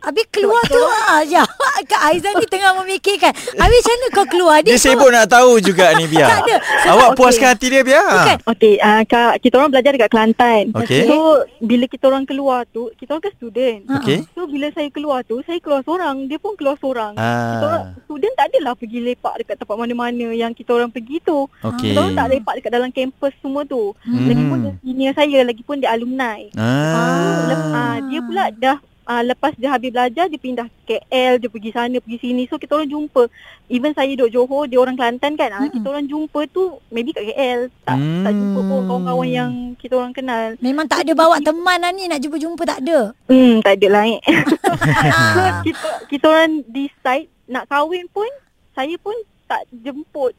Habis 0.02 0.26
keluar 0.30 0.62
tu 0.66 0.82
ya. 1.28 1.46
Kak 1.92 2.02
Aizah 2.10 2.34
ni 2.34 2.46
tengah 2.46 2.74
memikirkan. 2.76 3.30
Habis 3.32 3.80
macam 3.80 3.94
mana 3.94 4.08
kau 4.12 4.26
keluar? 4.26 4.58
Dia 4.62 4.78
sibuk 4.78 5.10
nak 5.10 5.28
tahu 5.28 5.58
juga 5.58 5.94
ni 5.94 6.06
Bia. 6.12 6.26
Tak 6.26 6.40
ada. 6.42 6.56
Awak 6.90 7.10
Okey. 7.12 7.18
puaskan 7.18 7.48
hati 7.52 7.68
dia 7.70 7.82
Bia. 7.82 8.02
Bukan. 8.02 8.38
Okey, 8.48 8.74
uh, 8.78 9.02
kak, 9.04 9.34
kita 9.40 9.54
orang 9.56 9.70
belajar 9.70 9.92
dekat 9.94 10.10
Kelantan. 10.10 10.64
Okey. 10.74 11.06
So, 11.06 11.18
bila 11.60 11.86
kita 11.86 12.04
orang 12.06 12.26
keluar 12.26 12.66
tu, 12.66 12.90
kita 12.96 13.14
orang 13.14 13.24
kan 13.24 13.34
student. 13.36 13.80
Okey. 13.96 14.18
So, 14.32 14.46
bila 14.46 14.68
saya 14.72 14.90
keluar 14.90 15.22
tu, 15.22 15.42
saya 15.42 15.58
keluar 15.60 15.82
seorang. 15.82 16.26
Dia 16.26 16.38
pun 16.38 16.54
keluar 16.56 16.76
seorang. 16.76 17.14
Kita 17.14 17.66
orang, 17.66 17.84
Ah. 17.84 18.02
student 18.02 18.34
tak 18.36 18.46
adalah 18.50 18.74
pergi 18.74 19.00
lepak 19.02 19.34
dekat 19.38 19.56
tempat 19.56 19.76
mana-mana 19.76 20.28
yang 20.32 20.52
kita 20.52 20.72
orang 20.72 20.90
pergi 20.90 21.22
tu. 21.22 21.46
Okey. 21.62 21.92
Kita 21.92 22.00
orang 22.00 22.16
tak 22.16 22.28
lepak 22.32 22.54
dekat 22.58 22.72
dalam 22.72 22.90
kampus 22.90 23.34
semua 23.38 23.62
tu. 23.64 23.94
Mhm. 24.02 24.26
Lagipun 24.26 24.58
dia 24.60 24.74
senior 24.82 25.14
saya, 25.14 25.40
lagipun 25.44 25.76
dia 25.78 25.90
alumni. 25.92 26.40
Ah. 26.56 27.46
Lep, 27.48 27.62
ah, 27.72 27.98
dia 28.04 28.20
pula 28.20 28.44
dah 28.52 28.78
ah, 29.06 29.24
lepas 29.26 29.54
dia 29.58 29.74
habis 29.74 29.90
belajar 29.90 30.30
dia 30.30 30.40
pindah 30.40 30.68
KL, 30.86 31.40
dia 31.42 31.50
pergi 31.50 31.72
sana, 31.74 31.98
pergi 31.98 32.20
sini. 32.22 32.46
So 32.48 32.62
kita 32.62 32.78
orang 32.78 32.90
jumpa. 32.92 33.28
Even 33.72 33.96
saya 33.96 34.12
duduk 34.14 34.32
Johor, 34.36 34.68
dia 34.68 34.78
orang 34.78 35.00
Kelantan 35.00 35.40
kan. 35.40 35.50
Mm-mm. 35.56 35.72
kita 35.72 35.88
orang 35.88 36.06
jumpa 36.06 36.40
tu 36.52 36.78
maybe 36.92 37.16
kat 37.16 37.26
KL. 37.32 37.72
Tak 37.88 37.98
tak 37.98 38.34
jumpa 38.36 38.60
pun 38.60 38.80
Hmm. 38.82 38.88
kawan-kawan 38.92 39.30
yang 39.30 39.52
kita 39.80 39.94
orang 39.96 40.14
kenal. 40.14 40.46
Memang 40.60 40.86
tak 40.90 41.08
ada 41.08 41.14
bawa 41.16 41.38
teman 41.40 41.80
lah 41.80 41.92
ni 41.96 42.10
nak 42.10 42.20
jumpa-jumpa 42.20 42.64
tak 42.68 42.80
ada. 42.84 43.16
Hmm, 43.32 43.64
tak 43.64 43.80
ada 43.80 43.88
lah 43.88 44.04
eh. 44.08 44.22
so, 45.36 45.42
kita 45.66 45.90
kita 46.12 46.26
orang 46.28 46.52
decide 46.68 47.30
nak 47.48 47.68
kahwin 47.68 48.08
pun 48.12 48.28
saya 48.72 48.96
pun 49.00 49.16
tak 49.48 49.68
jemput 49.84 50.32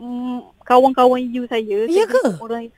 mm, 0.00 0.44
kawan-kawan 0.64 1.20
you 1.20 1.44
saya. 1.48 1.88
Ya 1.88 2.04
ke? 2.04 2.24
Orang 2.40 2.68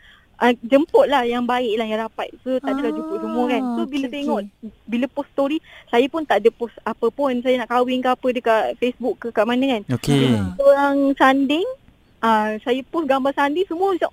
uh, 0.41 0.53
jemput 0.65 1.07
lah 1.07 1.23
yang 1.23 1.45
baik 1.45 1.77
lah 1.77 1.87
yang 1.87 2.01
rapat. 2.01 2.33
So 2.43 2.57
tak 2.59 2.75
adalah 2.75 2.91
Ah, 2.91 2.97
jemput 2.97 3.19
semua 3.21 3.45
kan. 3.47 3.63
So 3.77 3.81
bila 3.87 4.07
okey, 4.09 4.15
tengok 4.17 4.41
bila 4.89 5.07
post 5.13 5.31
story 5.37 5.59
saya 5.87 6.07
pun 6.09 6.23
tak 6.25 6.41
ada 6.43 6.51
post 6.51 6.75
apa 6.83 7.07
pun 7.13 7.33
saya 7.45 7.61
nak 7.61 7.69
kahwin 7.69 8.01
ke 8.01 8.09
apa 8.09 8.29
dekat 8.33 8.63
Facebook 8.81 9.15
ke 9.21 9.29
kat 9.31 9.45
mana 9.45 9.79
kan. 9.79 9.83
Okey. 10.01 10.35
Kita 10.35 10.63
orang 10.65 10.97
sanding 11.15 11.67
uh, 12.25 12.57
saya 12.65 12.81
post 12.89 13.07
gambar 13.07 13.33
sanding 13.37 13.69
semua 13.69 13.93
macam 13.95 14.11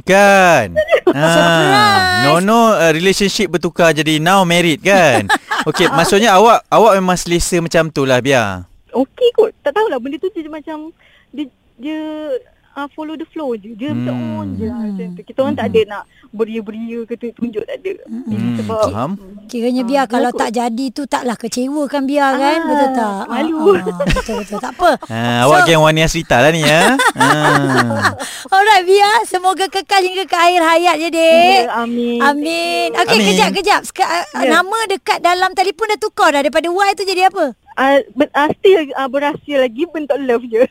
Kan. 0.00 0.72
Ah, 1.10 2.22
no 2.22 2.38
no 2.38 2.70
uh, 2.70 2.94
relationship 2.94 3.50
bertukar 3.50 3.90
jadi 3.90 4.22
now 4.22 4.46
married 4.46 4.78
kan. 4.78 5.26
Okey, 5.68 5.90
maksudnya 5.90 6.38
awak 6.38 6.62
awak 6.70 6.94
memang 6.96 7.18
selesa 7.18 7.58
macam 7.58 7.90
tu 7.90 8.06
lah 8.06 8.22
Bia. 8.22 8.62
okey 8.94 9.28
kot. 9.34 9.50
Tak 9.60 9.74
tahulah 9.74 9.98
benda 9.98 10.22
tu 10.22 10.30
dia 10.30 10.46
macam 10.46 10.94
dia 11.34 11.50
dia 11.76 11.98
uh, 12.72 12.88
follow 12.88 13.14
the 13.14 13.26
flow 13.26 13.52
je. 13.52 13.72
Dia 13.72 13.90
Hmm. 13.90 13.98
macam 14.00 14.14
on 14.36 14.48
je 14.54 14.64
lah 14.64 14.78
macam 14.84 15.06
tu. 15.12 15.22
Kita 15.22 15.38
orang 15.40 15.54
tak 15.54 15.66
ada 15.68 15.80
nak 15.88 16.02
beria-beria 16.30 16.98
ke 17.02 17.14
tu- 17.14 17.32
tunjuk 17.32 17.62
tak 17.62 17.76
ada. 17.76 17.92
Hmm, 18.06 18.54
Sebab 18.56 18.80
faham. 18.86 19.10
Kiranya 19.46 19.82
biar 19.82 20.04
kalau 20.06 20.30
bagus. 20.30 20.40
tak 20.40 20.50
jadi 20.54 20.84
tu 20.88 21.02
taklah 21.04 21.34
kecewakan 21.34 22.02
biar 22.04 22.30
kan. 22.34 22.58
Ah, 22.58 22.66
Betul 22.66 22.90
tak? 22.92 23.22
malu. 23.26 23.54
Ah, 23.72 23.82
ah, 23.82 24.06
betul 24.08 24.34
betul. 24.38 24.58
Tak 24.58 24.72
apa. 24.72 24.90
Ha, 25.06 25.18
awak 25.44 25.58
So- 25.60 25.66
geng 25.68 25.82
Wani 25.82 26.00
Asrita 26.00 26.36
lah 26.38 26.50
ni 26.50 26.62
ya. 26.62 26.94
Ha. 27.16 27.28
Alright 28.50 28.84
Bia, 28.84 29.10
semoga 29.24 29.66
kekal 29.66 30.00
hingga 30.00 30.24
ke 30.24 30.36
akhir 30.36 30.62
hayat 30.62 30.96
je 30.96 31.08
dek. 31.10 31.60
Ya, 31.60 31.74
amin. 31.76 32.18
Amin. 32.20 32.88
Okey, 32.92 33.16
Amin. 33.16 33.26
kejap 33.28 33.50
kejap. 33.52 33.80
Seka, 33.82 34.04
uh, 34.04 34.24
Ya. 34.40 34.50
Nama 34.52 34.78
dekat 34.88 35.18
dalam 35.20 35.50
telefon 35.52 35.86
dah 35.88 35.98
tukar 35.98 36.28
dah 36.30 36.40
daripada 36.40 36.66
Y 36.66 36.88
tu 36.92 37.04
jadi 37.04 37.26
apa? 37.26 37.52
Uh, 37.80 38.04
uh, 38.36 38.50
still 38.60 38.92
uh, 38.92 39.08
berahsia 39.08 39.56
lagi 39.64 39.88
bentuk 39.88 40.20
love 40.20 40.44
je. 40.44 40.68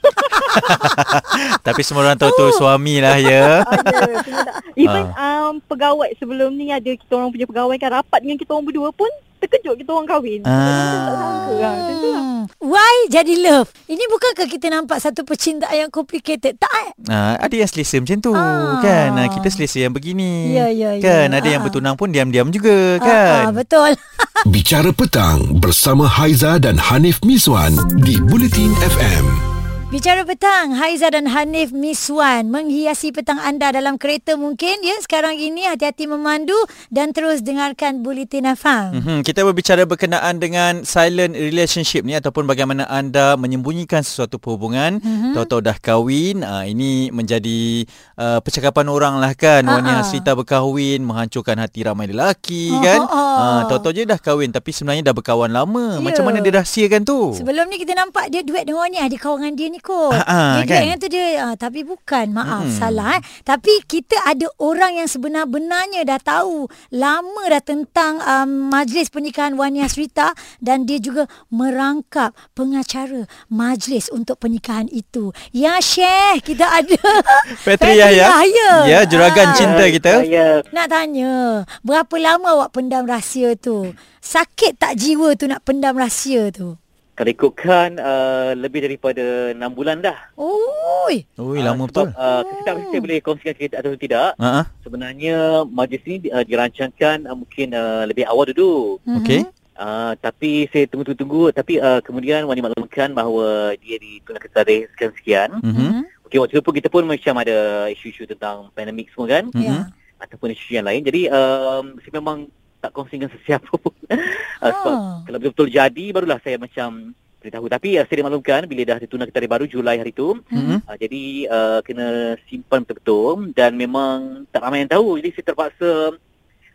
Tapi 1.66 1.82
semua 1.82 2.06
orang 2.06 2.22
tahu 2.22 2.30
tu 2.38 2.46
suami 2.54 3.02
lah 3.02 3.18
ya. 3.18 3.66
ada. 3.66 4.62
Even 4.78 5.10
um, 5.18 5.58
pegawai 5.66 6.14
sebelum 6.22 6.54
ni 6.54 6.70
ada 6.70 6.94
kita 6.94 7.10
orang 7.18 7.34
punya 7.34 7.50
pegawai 7.50 7.76
kan 7.82 7.98
rapat 7.98 8.20
dengan 8.22 8.38
kita 8.38 8.54
orang 8.54 8.70
berdua 8.70 8.94
pun 8.94 9.10
terkejut 9.40 9.76
kita 9.76 9.90
orang 9.90 10.08
kahwin. 10.08 10.42
Ah. 10.44 10.52
Kita 10.52 10.98
tak 11.02 11.16
sangka 11.16 11.54
lah. 11.56 11.74
Macam 11.74 11.96
tu 11.96 12.08
lah. 12.08 12.22
Hmm. 12.22 12.44
Why 12.60 12.94
jadi 13.08 13.34
love? 13.40 13.70
Ini 13.86 14.04
bukankah 14.06 14.48
kita 14.48 14.68
nampak 14.68 15.00
satu 15.00 15.24
percintaan 15.24 15.76
yang 15.78 15.90
complicated? 15.90 16.56
Tak 16.56 16.74
eh? 16.78 16.90
Ha, 17.08 17.40
ada 17.40 17.56
yang 17.56 17.66
selesa 17.66 17.98
macam 17.98 18.20
tu 18.20 18.32
Ah. 18.32 18.80
kan. 18.80 19.10
Ha, 19.16 19.28
kita 19.30 19.48
selesa 19.48 19.80
yang 19.80 19.92
begini. 19.92 20.52
Ya, 20.52 20.68
ya, 20.68 20.94
ya. 20.94 21.02
Kan 21.02 21.28
ada 21.32 21.46
yang 21.46 21.60
Ah, 21.60 21.64
ah. 21.64 21.66
bertunang 21.66 21.96
pun 21.96 22.12
diam-diam 22.12 22.48
juga 22.50 23.00
Ah, 23.00 23.06
kan. 23.06 23.44
ah, 23.48 23.52
betul. 23.56 23.92
Bicara 24.54 24.92
petang 24.92 25.58
bersama 25.58 26.06
Haiza 26.06 26.60
dan 26.60 26.76
Hanif 26.78 27.20
Miswan 27.24 27.76
di 28.00 28.20
Bulletin 28.22 28.72
FM. 28.78 29.49
Bicara 29.90 30.22
petang, 30.22 30.78
Haiza 30.78 31.10
dan 31.10 31.26
Hanif 31.26 31.74
Miswan 31.74 32.54
menghiasi 32.54 33.10
petang 33.10 33.42
anda 33.42 33.74
dalam 33.74 33.98
kereta 33.98 34.38
mungkin 34.38 34.86
ya. 34.86 34.94
Sekarang 35.02 35.34
ini 35.34 35.66
hati-hati 35.66 36.06
memandu 36.06 36.54
dan 36.94 37.10
terus 37.10 37.42
dengarkan 37.42 38.06
Bulletin 38.06 38.54
FM. 38.54 39.02
Mm-hmm. 39.02 39.20
Kita 39.26 39.42
berbicara 39.42 39.90
berkenaan 39.90 40.38
dengan 40.38 40.86
silent 40.86 41.34
relationship 41.34 42.06
ni 42.06 42.14
ataupun 42.14 42.46
bagaimana 42.46 42.86
anda 42.86 43.34
menyembunyikan 43.34 44.06
sesuatu 44.06 44.38
perhubungan, 44.38 45.02
mm-hmm. 45.02 45.34
tahu-tahu 45.34 45.66
dah 45.66 45.78
kahwin. 45.82 46.46
Uh, 46.46 46.70
ini 46.70 47.10
menjadi 47.10 47.90
uh, 48.14 48.46
percakapan 48.46 48.94
orang 48.94 49.18
lah 49.18 49.34
kan. 49.34 49.66
Ah, 49.66 49.74
Uh-uh. 49.74 49.74
ah. 49.74 50.06
Wanita 50.06 50.06
cerita 50.06 50.38
berkahwin 50.38 51.02
menghancurkan 51.02 51.58
hati 51.58 51.82
ramai 51.82 52.14
lelaki 52.14 52.78
Oh, 52.78 52.86
kan. 52.86 53.02
oh, 53.02 53.10
oh. 53.10 53.38
Uh, 53.42 53.62
tahu-tahu 53.74 53.98
je 53.98 54.06
dah 54.06 54.22
kahwin 54.22 54.54
tapi 54.54 54.70
sebenarnya 54.70 55.10
dah 55.10 55.18
berkawan 55.18 55.50
lama. 55.50 55.98
Ya. 55.98 56.06
Macam 56.06 56.30
mana 56.30 56.46
dia 56.46 56.62
rahsiakan 56.62 57.02
tu? 57.02 57.34
Sebelum 57.34 57.66
ni 57.74 57.82
kita 57.82 57.98
nampak 57.98 58.30
dia 58.30 58.46
duet 58.46 58.70
dengan 58.70 58.86
ni, 58.94 59.02
ada 59.02 59.18
kawan 59.18 59.58
dia 59.58 59.66
ni 59.66 59.79
kot. 59.80 60.12
Ah, 60.12 60.24
ah, 60.24 60.54
dia 60.62 60.68
duet 60.70 60.88
kan? 60.90 60.98
tu 60.98 61.08
dia, 61.08 61.26
ah, 61.42 61.56
tapi 61.56 61.82
bukan, 61.82 62.30
maaf 62.30 62.64
Mm-mm. 62.64 62.76
salah 62.76 63.16
eh. 63.16 63.22
Tapi 63.42 63.84
kita 63.84 64.20
ada 64.22 64.48
orang 64.58 64.96
yang 64.96 65.08
sebenar-benarnya 65.08 66.04
dah 66.04 66.20
tahu 66.20 66.68
lama 66.90 67.44
dah 67.46 67.60
tentang 67.60 68.20
um, 68.20 68.70
majlis 68.70 69.08
pernikahan 69.08 69.54
Wani 69.54 69.80
Asrita 69.80 70.32
dan 70.58 70.84
dia 70.84 70.98
juga 70.98 71.26
merangkap 71.50 72.32
pengacara 72.54 73.24
majlis 73.48 74.08
untuk 74.10 74.38
pernikahan 74.38 74.88
itu. 74.88 75.30
Ya 75.50 75.78
Syekh, 75.80 76.46
kita 76.46 76.66
ada 76.66 77.00
Petri 77.66 77.98
Yahya. 77.98 78.26
Yahya. 78.30 78.72
Ya, 78.86 79.00
juragan 79.04 79.48
Ah. 79.50 79.56
cinta 79.56 79.84
kita. 79.86 80.14
Saya 80.22 80.62
Nak 80.70 80.88
tanya, 80.88 81.34
berapa 81.82 82.16
lama 82.16 82.48
awak 82.56 82.72
pendam 82.72 83.04
rahsia 83.04 83.56
tu? 83.56 83.92
Sakit 84.20 84.76
tak 84.76 84.96
jiwa 84.96 85.34
tu 85.34 85.48
nak 85.48 85.64
pendam 85.64 85.96
rahsia 85.96 86.52
tu? 86.52 86.76
Kalau 87.20 87.36
ikutkan 87.36 88.00
uh, 88.00 88.56
lebih 88.56 88.80
daripada 88.80 89.52
6 89.52 89.60
bulan 89.76 90.00
dah. 90.00 90.16
Oi. 90.40 91.28
Ui, 91.36 91.60
Ah, 91.60 91.76
lama 91.76 91.84
sebab, 91.84 92.08
betul. 92.08 92.08
Uh, 92.16 92.42
saya 92.64 92.80
tak 92.80 93.02
boleh 93.04 93.20
kongsikan 93.20 93.56
cerita 93.60 93.76
atau 93.84 93.92
tidak. 94.00 94.40
Ah. 94.40 94.64
Sebenarnya 94.80 95.68
majlis 95.68 96.00
ini 96.08 96.32
uh, 96.32 96.48
dirancangkan 96.48 97.28
uh, 97.28 97.36
mungkin 97.36 97.76
uh, 97.76 98.08
lebih 98.08 98.24
awal 98.24 98.48
dulu. 98.48 99.04
Okey. 99.20 99.44
Uh, 99.76 100.16
tapi 100.16 100.72
saya 100.72 100.88
tunggu-tunggu 100.88 101.52
tapi 101.52 101.76
uh, 101.76 102.00
kemudian 102.00 102.48
Wani 102.48 102.64
maklumkan 102.64 103.12
bahawa 103.12 103.76
dia 103.76 104.00
ditunangkan 104.00 104.52
tarikh 104.56 104.88
sekian-sekian. 104.96 105.60
Mhm. 105.60 106.08
Okey 106.24 106.40
waktu 106.40 106.56
itu 106.56 106.64
pun 106.64 106.72
kita 106.72 106.88
pun 106.88 107.04
macam 107.04 107.36
ada 107.36 107.92
isu-isu 107.92 108.24
tentang 108.24 108.72
pandemik 108.72 109.12
semua 109.12 109.28
kan 109.28 109.52
Mhm. 109.52 109.60
Ya. 109.60 109.92
ataupun 110.20 110.52
isu 110.52 110.72
yang 110.72 110.88
lain. 110.88 111.04
Jadi 111.04 111.28
um, 111.28 112.00
saya 112.00 112.12
memang 112.16 112.48
tak 112.80 112.92
kongsi 112.96 113.20
dengan 113.20 113.32
sesiapa 113.36 113.70
pun. 113.70 113.94
uh, 114.10 114.72
sebab 114.76 114.96
kalau 115.28 115.38
betul-betul 115.38 115.70
jadi 115.70 116.06
barulah 116.16 116.40
saya 116.42 116.56
macam 116.56 117.14
beritahu. 117.40 117.66
Tapi 117.72 117.90
uh, 118.00 118.06
saya 118.08 118.18
dimaklumkan 118.20 118.68
bila 118.68 118.82
dah 118.84 118.98
ditunangkan 119.00 119.34
tarikh 119.36 119.52
baru 119.52 119.66
Julai 119.68 120.00
hari 120.00 120.12
itu. 120.12 120.36
Mhm. 120.52 120.88
Uh, 120.88 120.98
jadi 121.00 121.24
uh, 121.48 121.80
kena 121.84 122.36
simpan 122.52 122.84
betul-betul 122.84 123.56
dan 123.56 123.76
memang 123.76 124.48
tak 124.52 124.64
ramai 124.64 124.84
yang 124.84 124.92
tahu. 124.92 125.20
Jadi 125.20 125.30
saya 125.36 125.46
terpaksa 125.52 125.90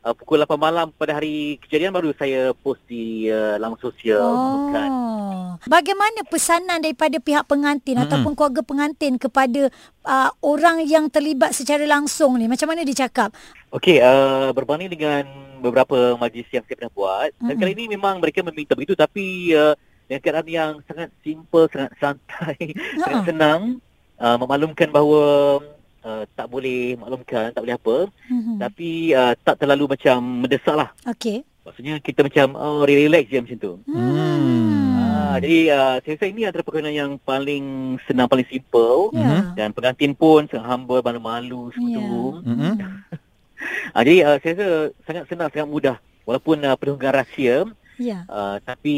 uh, 0.04 0.14
pukul 0.16 0.44
8 0.44 0.61
malam 0.61 0.87
pada 0.92 1.16
hari 1.16 1.56
kejadian 1.64 1.92
baru 1.96 2.12
saya 2.16 2.52
post 2.52 2.84
di 2.88 3.28
uh, 3.32 3.56
laman 3.56 3.80
sosial. 3.80 4.28
Bukan. 4.68 4.88
Oh. 4.92 5.04
Bagaimana 5.64 6.26
pesanan 6.28 6.82
daripada 6.84 7.16
pihak 7.16 7.49
pengantin 7.49 7.96
Mm-mm. 7.96 8.04
ataupun 8.11 8.32
keluarga 8.37 8.61
pengantin 8.61 9.16
kepada 9.16 9.73
uh, 10.04 10.30
orang 10.44 10.84
yang 10.84 11.08
terlibat 11.08 11.56
secara 11.56 11.87
langsung 11.88 12.37
ni? 12.37 12.50
Macam 12.50 12.68
mana 12.68 12.84
dia 12.84 13.06
cakap? 13.08 13.32
Okey, 13.73 14.02
uh, 14.02 14.50
berbanding 14.52 14.92
dengan 14.92 15.25
beberapa 15.64 15.97
majlis 16.14 16.44
yang 16.52 16.61
saya 16.68 16.76
pernah 16.76 16.92
buat, 16.92 17.33
dan 17.40 17.56
Mm-mm. 17.56 17.61
kali 17.64 17.73
ini 17.73 17.85
memang 17.97 18.21
mereka 18.21 18.44
meminta 18.44 18.76
begitu 18.76 18.92
tapi 18.92 19.56
uh, 19.56 19.73
dengan 20.04 20.21
keadaan 20.21 20.49
yang 20.52 20.73
sangat 20.85 21.09
simple, 21.25 21.64
sangat 21.73 21.97
santai, 21.97 22.76
sangat 23.00 23.21
senang 23.25 23.80
uh, 24.21 24.37
memaklumkan 24.37 24.92
bahawa 24.92 25.23
uh, 26.04 26.23
tak 26.37 26.47
boleh 26.52 27.00
maklumkan, 27.00 27.50
tak 27.50 27.62
boleh 27.64 27.76
apa. 27.80 27.97
Mhm. 28.28 28.61
Tapi 28.61 28.90
uh, 29.16 29.33
tak 29.40 29.56
terlalu 29.64 29.97
macam 29.97 30.44
mendesak 30.44 30.76
lah. 30.76 30.92
Okey. 31.09 31.40
Maksudnya 31.64 31.97
kita 31.97 32.21
macam 32.21 32.61
oh, 32.61 32.85
relax 32.85 33.25
je 33.33 33.40
macam 33.40 33.56
tu. 33.56 33.73
Hmm. 33.88 34.92
Ah, 35.00 35.37
jadi 35.40 35.73
uh, 35.73 35.97
saya 36.04 36.12
rasa 36.21 36.26
ini 36.28 36.44
antara 36.44 36.61
perkara 36.61 36.92
yang 36.92 37.16
paling 37.16 37.97
senang, 38.04 38.28
paling 38.28 38.44
simple. 38.52 39.09
Ya. 39.16 39.56
Dan 39.56 39.73
pengantin 39.73 40.12
pun 40.12 40.44
sangat 40.44 40.68
humble, 40.68 41.00
malu-malu 41.00 41.73
semua 41.73 41.88
Ya. 41.88 42.04
tu. 42.04 42.25
Ah, 43.94 44.02
jadi 44.02 44.16
uh, 44.26 44.37
saya 44.42 44.52
rasa 44.56 44.68
sangat 45.06 45.25
senang, 45.30 45.49
sangat 45.52 45.68
mudah. 45.68 45.97
Walaupun 46.25 46.56
uh, 46.64 46.76
penuh 46.76 46.97
dengan 46.97 47.14
rahsia, 47.21 47.68
Ya. 47.94 48.26
uh, 48.26 48.59
tapi 48.59 48.94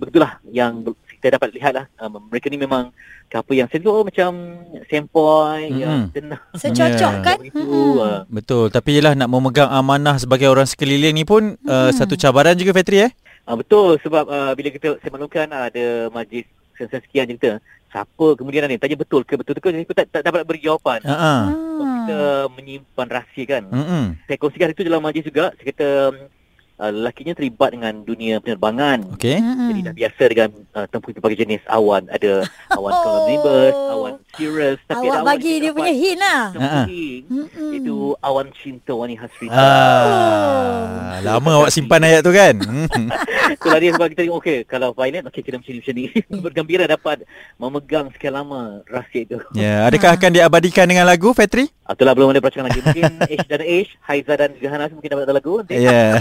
begitulah 0.00 0.40
yang 0.48 0.80
kita 1.20 1.36
dapat 1.36 1.52
lihat 1.52 1.72
lah. 1.76 1.86
Uh, 2.00 2.08
mereka 2.32 2.48
ni 2.48 2.56
memang 2.56 2.88
couple 3.28 3.60
yang 3.60 3.68
saya 3.68 3.84
oh, 3.88 4.04
macam 4.04 4.56
sempoi, 4.88 5.68
Mm-mm. 5.68 5.80
yang 5.80 5.94
tenang. 6.12 6.40
Secocok 6.56 7.12
Ya. 7.12 7.24
kan? 7.24 7.36
Begitu. 7.40 7.60
Mm-mm. 7.60 8.00
Uh, 8.00 8.20
Betul. 8.32 8.72
Tapi 8.72 8.88
yelah 8.96 9.12
nak 9.12 9.28
memegang 9.28 9.68
amanah 9.68 10.16
sebagai 10.16 10.48
orang 10.48 10.64
sekeliling 10.64 11.12
ni 11.12 11.28
pun 11.28 11.60
uh, 11.68 11.92
satu 11.92 12.16
cabaran 12.16 12.56
juga 12.56 12.72
Fetri 12.72 13.04
eh. 13.08 13.12
uh, 13.44 13.56
betul 13.58 13.98
sebab 14.00 14.24
uh, 14.30 14.52
bila 14.56 14.68
kita 14.72 14.96
saya 15.02 15.10
maklumkan 15.12 15.48
uh, 15.52 15.68
ada 15.68 15.84
majlis 16.08 16.46
sekian-sekian 16.78 17.28
je 17.28 17.34
kita. 17.36 17.52
Siapa 17.92 18.26
kemudian 18.40 18.64
ni 18.72 18.80
tanya 18.80 18.96
betul 18.96 19.20
ke 19.20 19.36
betul 19.36 19.60
ke 19.60 19.68
aku 19.68 19.92
tak, 19.92 20.08
tak 20.08 20.24
dapat 20.24 20.48
beri 20.48 20.64
jawapan. 20.64 21.04
Ah. 21.04 21.52
So, 21.52 21.84
kita 21.84 22.20
menyimpan 22.56 23.08
rahsia 23.12 23.44
kan. 23.44 23.62
Hmm. 23.68 24.16
Saya 24.24 24.40
kongsikan 24.40 24.72
itu 24.72 24.88
dalam 24.88 25.04
majlis 25.04 25.28
juga. 25.28 25.52
Saya 25.60 25.66
kata 25.76 25.88
uh, 26.82 26.90
lelakinya 26.90 27.32
terlibat 27.32 27.70
dengan 27.70 28.02
dunia 28.02 28.34
penerbangan. 28.36 29.06
Okey. 29.14 29.38
Mm-mm. 29.38 29.68
Jadi 29.68 29.80
dah 29.80 29.94
biasa 29.94 30.22
dengan 30.26 30.50
uh, 30.72 30.86
tempuh 30.86 31.10
berbagai 31.12 31.38
jenis 31.40 31.62
awan. 31.66 32.10
Ada 32.10 32.42
awan 32.76 32.90
Oh. 32.92 32.98
cumulonimbus, 33.00 33.74
awan 33.88 34.12
cirrus. 34.32 34.78
Tapi 34.84 34.98
Awak 35.00 35.08
ada 35.08 35.16
awan 35.16 35.28
bagi 35.28 35.52
dia 35.54 35.62
dapat 35.64 35.76
punya 35.78 35.94
hint 35.94 36.18
lah. 36.18 36.42
tempuhi. 36.50 37.06
Mm-mm. 37.24 37.70
Itu 37.72 37.96
awan 38.18 38.46
cinta 38.52 38.92
wani 38.92 39.14
hasrita. 39.14 39.54
Ah, 39.54 41.20
lama 41.22 41.50
awak 41.56 41.70
simpan 41.70 42.02
ayat 42.02 42.20
tu 42.20 42.32
kan? 42.32 42.56
Hmm. 42.92 43.08
Itulah 43.52 43.78
dia 43.78 43.90
sebab 43.90 44.06
kita 44.06 44.20
tengok, 44.22 44.38
okey, 44.38 44.58
kalau 44.64 44.92
violet, 44.92 45.24
okey, 45.24 45.40
kita 45.40 45.56
macam 45.56 45.70
ni, 45.70 45.78
macam 45.78 45.94
ni. 45.94 46.04
Bergembira 46.44 46.84
dapat 46.84 47.24
memegang 47.56 48.08
sekian 48.10 48.34
lama 48.34 48.60
rahsia 48.84 49.22
itu. 49.22 49.38
ya, 49.54 49.86
adakah 49.86 50.12
akan 50.12 50.30
diabadikan 50.30 50.84
dengan 50.84 51.04
lagu 51.04 51.32
Fetri? 51.32 51.68
Ah, 51.82 51.92
Itulah 51.92 52.12
belum 52.12 52.32
ada 52.32 52.40
perancangan 52.40 52.68
lagi. 52.68 52.80
Mungkin 52.80 53.04
Ish 53.28 53.46
dan 53.46 53.60
Ish, 53.60 53.90
Haiza 54.02 54.34
dan 54.34 54.50
juga 54.52 54.68
Hanas 54.70 54.90
mungkin 54.90 55.08
dapat 55.08 55.24
ada 55.24 55.34
lagu. 55.34 55.52
Nanti. 55.58 55.74
Ya. 55.78 56.20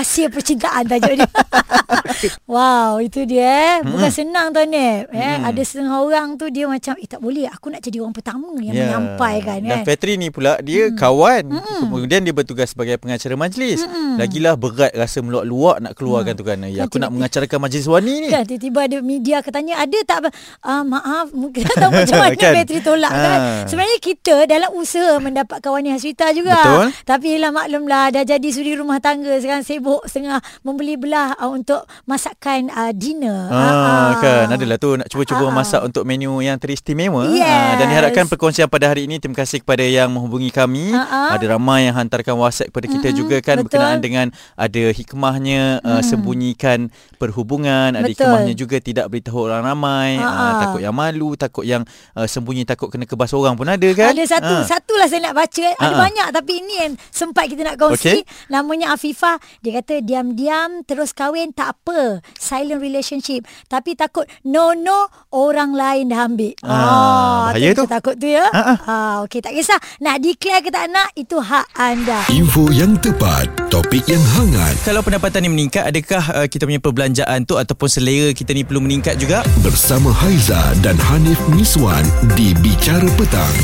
Rahsia 0.00 0.26
percintaan 0.26 0.88
tajuk 0.88 1.12
dia. 1.14 1.28
wow, 2.50 2.96
itu 2.98 3.24
dia. 3.24 3.44
eh. 3.76 3.76
Bukan 3.82 4.08
senang 4.08 4.48
tau 4.50 4.64
ni. 4.64 5.04
Eh, 5.04 5.36
ada 5.38 5.60
setengah 5.60 6.00
orang 6.00 6.34
tu 6.34 6.48
dia 6.48 6.64
macam, 6.64 6.96
eh 6.96 7.04
tak 7.04 7.18
boleh. 7.18 7.46
Aku 7.46 7.68
nak 7.68 7.80
jadi 7.80 8.00
orang 8.00 8.14
pertama 8.14 8.48
yang 8.58 8.72
Ya. 8.72 8.86
menyampaikan 8.86 9.60
Dan 9.60 9.70
kan. 9.70 9.82
Fetri 9.84 10.16
ni 10.16 10.30
pula 10.30 10.56
dia 10.58 10.88
kawan. 10.90 11.52
Kemudian 11.82 12.22
dia 12.22 12.32
bertugas 12.32 12.70
sebagai 12.70 12.96
pengacara 12.96 13.34
majlis. 13.34 13.82
Lagilah 14.16 14.54
berat 14.54 14.92
rasa 14.92 15.20
meluak-luak 15.20 15.80
nak 15.80 15.92
keluarkan 15.92 16.32
tu 16.32 16.44
kan. 16.44 16.56
Ya, 16.64 16.86
aku 16.86 16.96
nak 16.96 17.10
mengacarakan 17.10 17.58
majlis 17.60 17.84
wani 17.84 18.24
ni. 18.24 18.28
Kan 18.30 18.46
tiba-tiba 18.46 18.80
ada 18.82 18.96
media 19.00 19.34
akan 19.40 19.52
tanya 19.52 19.74
ada 19.78 19.98
tak 20.02 20.18
uh, 20.62 20.82
maaf 20.82 21.28
mungkin 21.30 21.66
tak 21.66 21.76
tahu 21.76 21.90
macam 21.92 22.16
mana 22.22 22.28
Kan? 22.30 22.38
kan? 22.38 22.52
Petri 22.56 22.78
tolak 22.80 23.12
kan. 23.12 23.38
Ha. 23.38 23.50
Sebenarnya 23.66 23.98
kita 23.98 24.34
dalam 24.46 24.70
usaha 24.72 25.18
mendapatkan 25.18 25.68
Wani 25.68 25.90
Hasrita 25.90 26.30
juga. 26.30 26.56
Betul. 26.56 26.86
Tapi 27.04 27.28
lah 27.36 27.50
maklumlah 27.50 28.04
dah 28.12 28.24
jadi 28.24 28.48
suri 28.48 28.72
rumah 28.72 28.96
tangga 28.98 29.34
sekarang 29.36 29.60
sibuk 29.60 29.89
setengah 30.04 30.38
membeli 30.60 30.94
belah 30.94 31.34
uh, 31.36 31.48
untuk 31.48 31.82
masakan 32.04 32.70
uh, 32.70 32.92
dinner. 32.92 33.48
Ah, 33.48 33.58
Ah. 33.60 34.10
kan 34.16 34.46
adalah 34.50 34.76
tu 34.76 34.94
nak 34.94 35.06
cuba-cuba 35.06 35.40
Ah, 35.40 35.48
ah. 35.48 35.56
masak 35.56 35.80
untuk 35.82 36.02
menu 36.04 36.38
yang 36.38 36.56
teristimewa 36.56 37.26
Yes. 37.26 37.46
Ah, 37.46 37.74
dan 37.76 37.86
diharapkan 37.88 38.24
perkongsian 38.26 38.66
pada 38.66 38.86
hari 38.86 39.04
ini 39.04 39.16
terima 39.16 39.34
kasih 39.36 39.58
kepada 39.58 39.82
yang 39.82 40.06
menghubungi 40.08 40.50
kami 40.50 40.90
Ah, 40.90 41.02
ah. 41.02 41.28
ada 41.34 41.46
ramai 41.48 41.84
yang 41.84 41.96
hantarkan 41.96 42.36
WhatsApp 42.36 42.68
kepada 42.68 42.86
kita 42.86 43.08
juga 43.10 43.36
kan 43.38 43.56
betul. 43.56 43.64
berkenaan 43.72 43.98
dengan 43.98 44.26
ada 44.54 44.84
hikmahnya 44.90 45.62
uh, 45.80 46.00
sembunyikan 46.00 46.90
perhubungan 47.16 47.94
ada 47.94 48.04
Betul. 48.04 48.26
hikmahnya 48.26 48.54
juga 48.54 48.76
tidak 48.78 49.06
beritahu 49.08 49.46
orang 49.46 49.62
ramai 49.62 50.16
Ah, 50.16 50.26
ah, 50.26 50.36
ah. 50.36 50.54
takut 50.60 50.80
yang 50.80 50.92
malu 50.92 51.32
takut 51.34 51.64
yang 51.64 51.82
uh, 52.12 52.26
sembunyi 52.26 52.64
takut 52.64 52.88
kena 52.88 53.04
kebas 53.04 53.30
orang 53.30 53.54
pun 53.54 53.64
ada 53.64 53.88
kan 53.92 54.10
Ada 54.10 54.24
satu 54.28 54.54
Ah. 54.56 54.66
Satulah 54.90 55.06
saya 55.06 55.22
nak 55.22 55.38
baca 55.38 55.62
eh. 55.62 55.70
Ada 55.72 55.86
Ah, 55.86 55.94
ah. 55.94 56.00
banyak 56.02 56.28
Tapi 56.34 56.52
ini 56.56 56.74
yang 56.76 56.92
Sempat 57.08 57.46
kita 57.46 57.62
nak 57.62 57.78
kongsi 57.78 58.10
Okey. 58.10 58.20
Namanya 58.50 58.90
Afifah 58.90 59.38
Dia 59.62 59.78
kata 59.78 60.02
diam-diam 60.02 60.82
Terus 60.82 61.14
kahwin 61.14 61.54
Tak 61.54 61.78
apa 61.78 62.18
Silent 62.34 62.82
relationship 62.82 63.46
Tapi 63.64 63.94
takut 63.94 64.26
No 64.42 64.74
no 64.74 65.06
Orang 65.30 65.72
lain 65.72 66.10
dah 66.10 66.26
ambil 66.26 66.58
Ah, 66.60 67.54
bahaya 67.54 67.70
kita 67.70 67.78
tu. 67.78 67.84
takut 67.86 68.14
tu 68.18 68.26
ya 68.26 68.50
Ah, 68.50 68.58
ah. 68.66 68.78
ah, 68.82 69.14
Okey 69.22 69.38
tak 69.38 69.54
kisah 69.54 69.78
Nak 70.00 70.18
declare 70.18 70.58
ke 70.58 70.74
tak 70.74 70.90
nak 70.90 71.14
Itu 71.14 71.38
hak 71.38 71.70
anda 71.72 72.26
Info 72.28 72.66
yang 72.68 72.98
tepat, 72.98 73.46
topik 73.70 74.02
yang 74.04 74.20
hangat 74.32 74.74
kalau 74.82 75.06
pendapatan 75.06 75.44
ni 75.44 75.50
meningkat 75.50 75.84
adakah 75.84 76.24
uh, 76.34 76.46
kita 76.46 76.64
punya 76.64 76.80
perbelanjaan 76.80 77.44
tu 77.44 77.54
ataupun 77.54 77.86
selera 77.86 78.32
kita 78.32 78.50
ni 78.50 78.64
perlu 78.64 78.80
meningkat 78.80 79.14
juga 79.14 79.44
bersama 79.60 80.10
Haiza 80.10 80.58
dan 80.80 80.98
Hanif 80.98 81.38
Miswan 81.48 82.02
di 82.32 82.56
Bicara 82.56 83.06
Petang. 83.14 83.54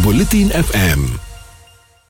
Buletin 0.00 0.48
FM. 0.48 1.31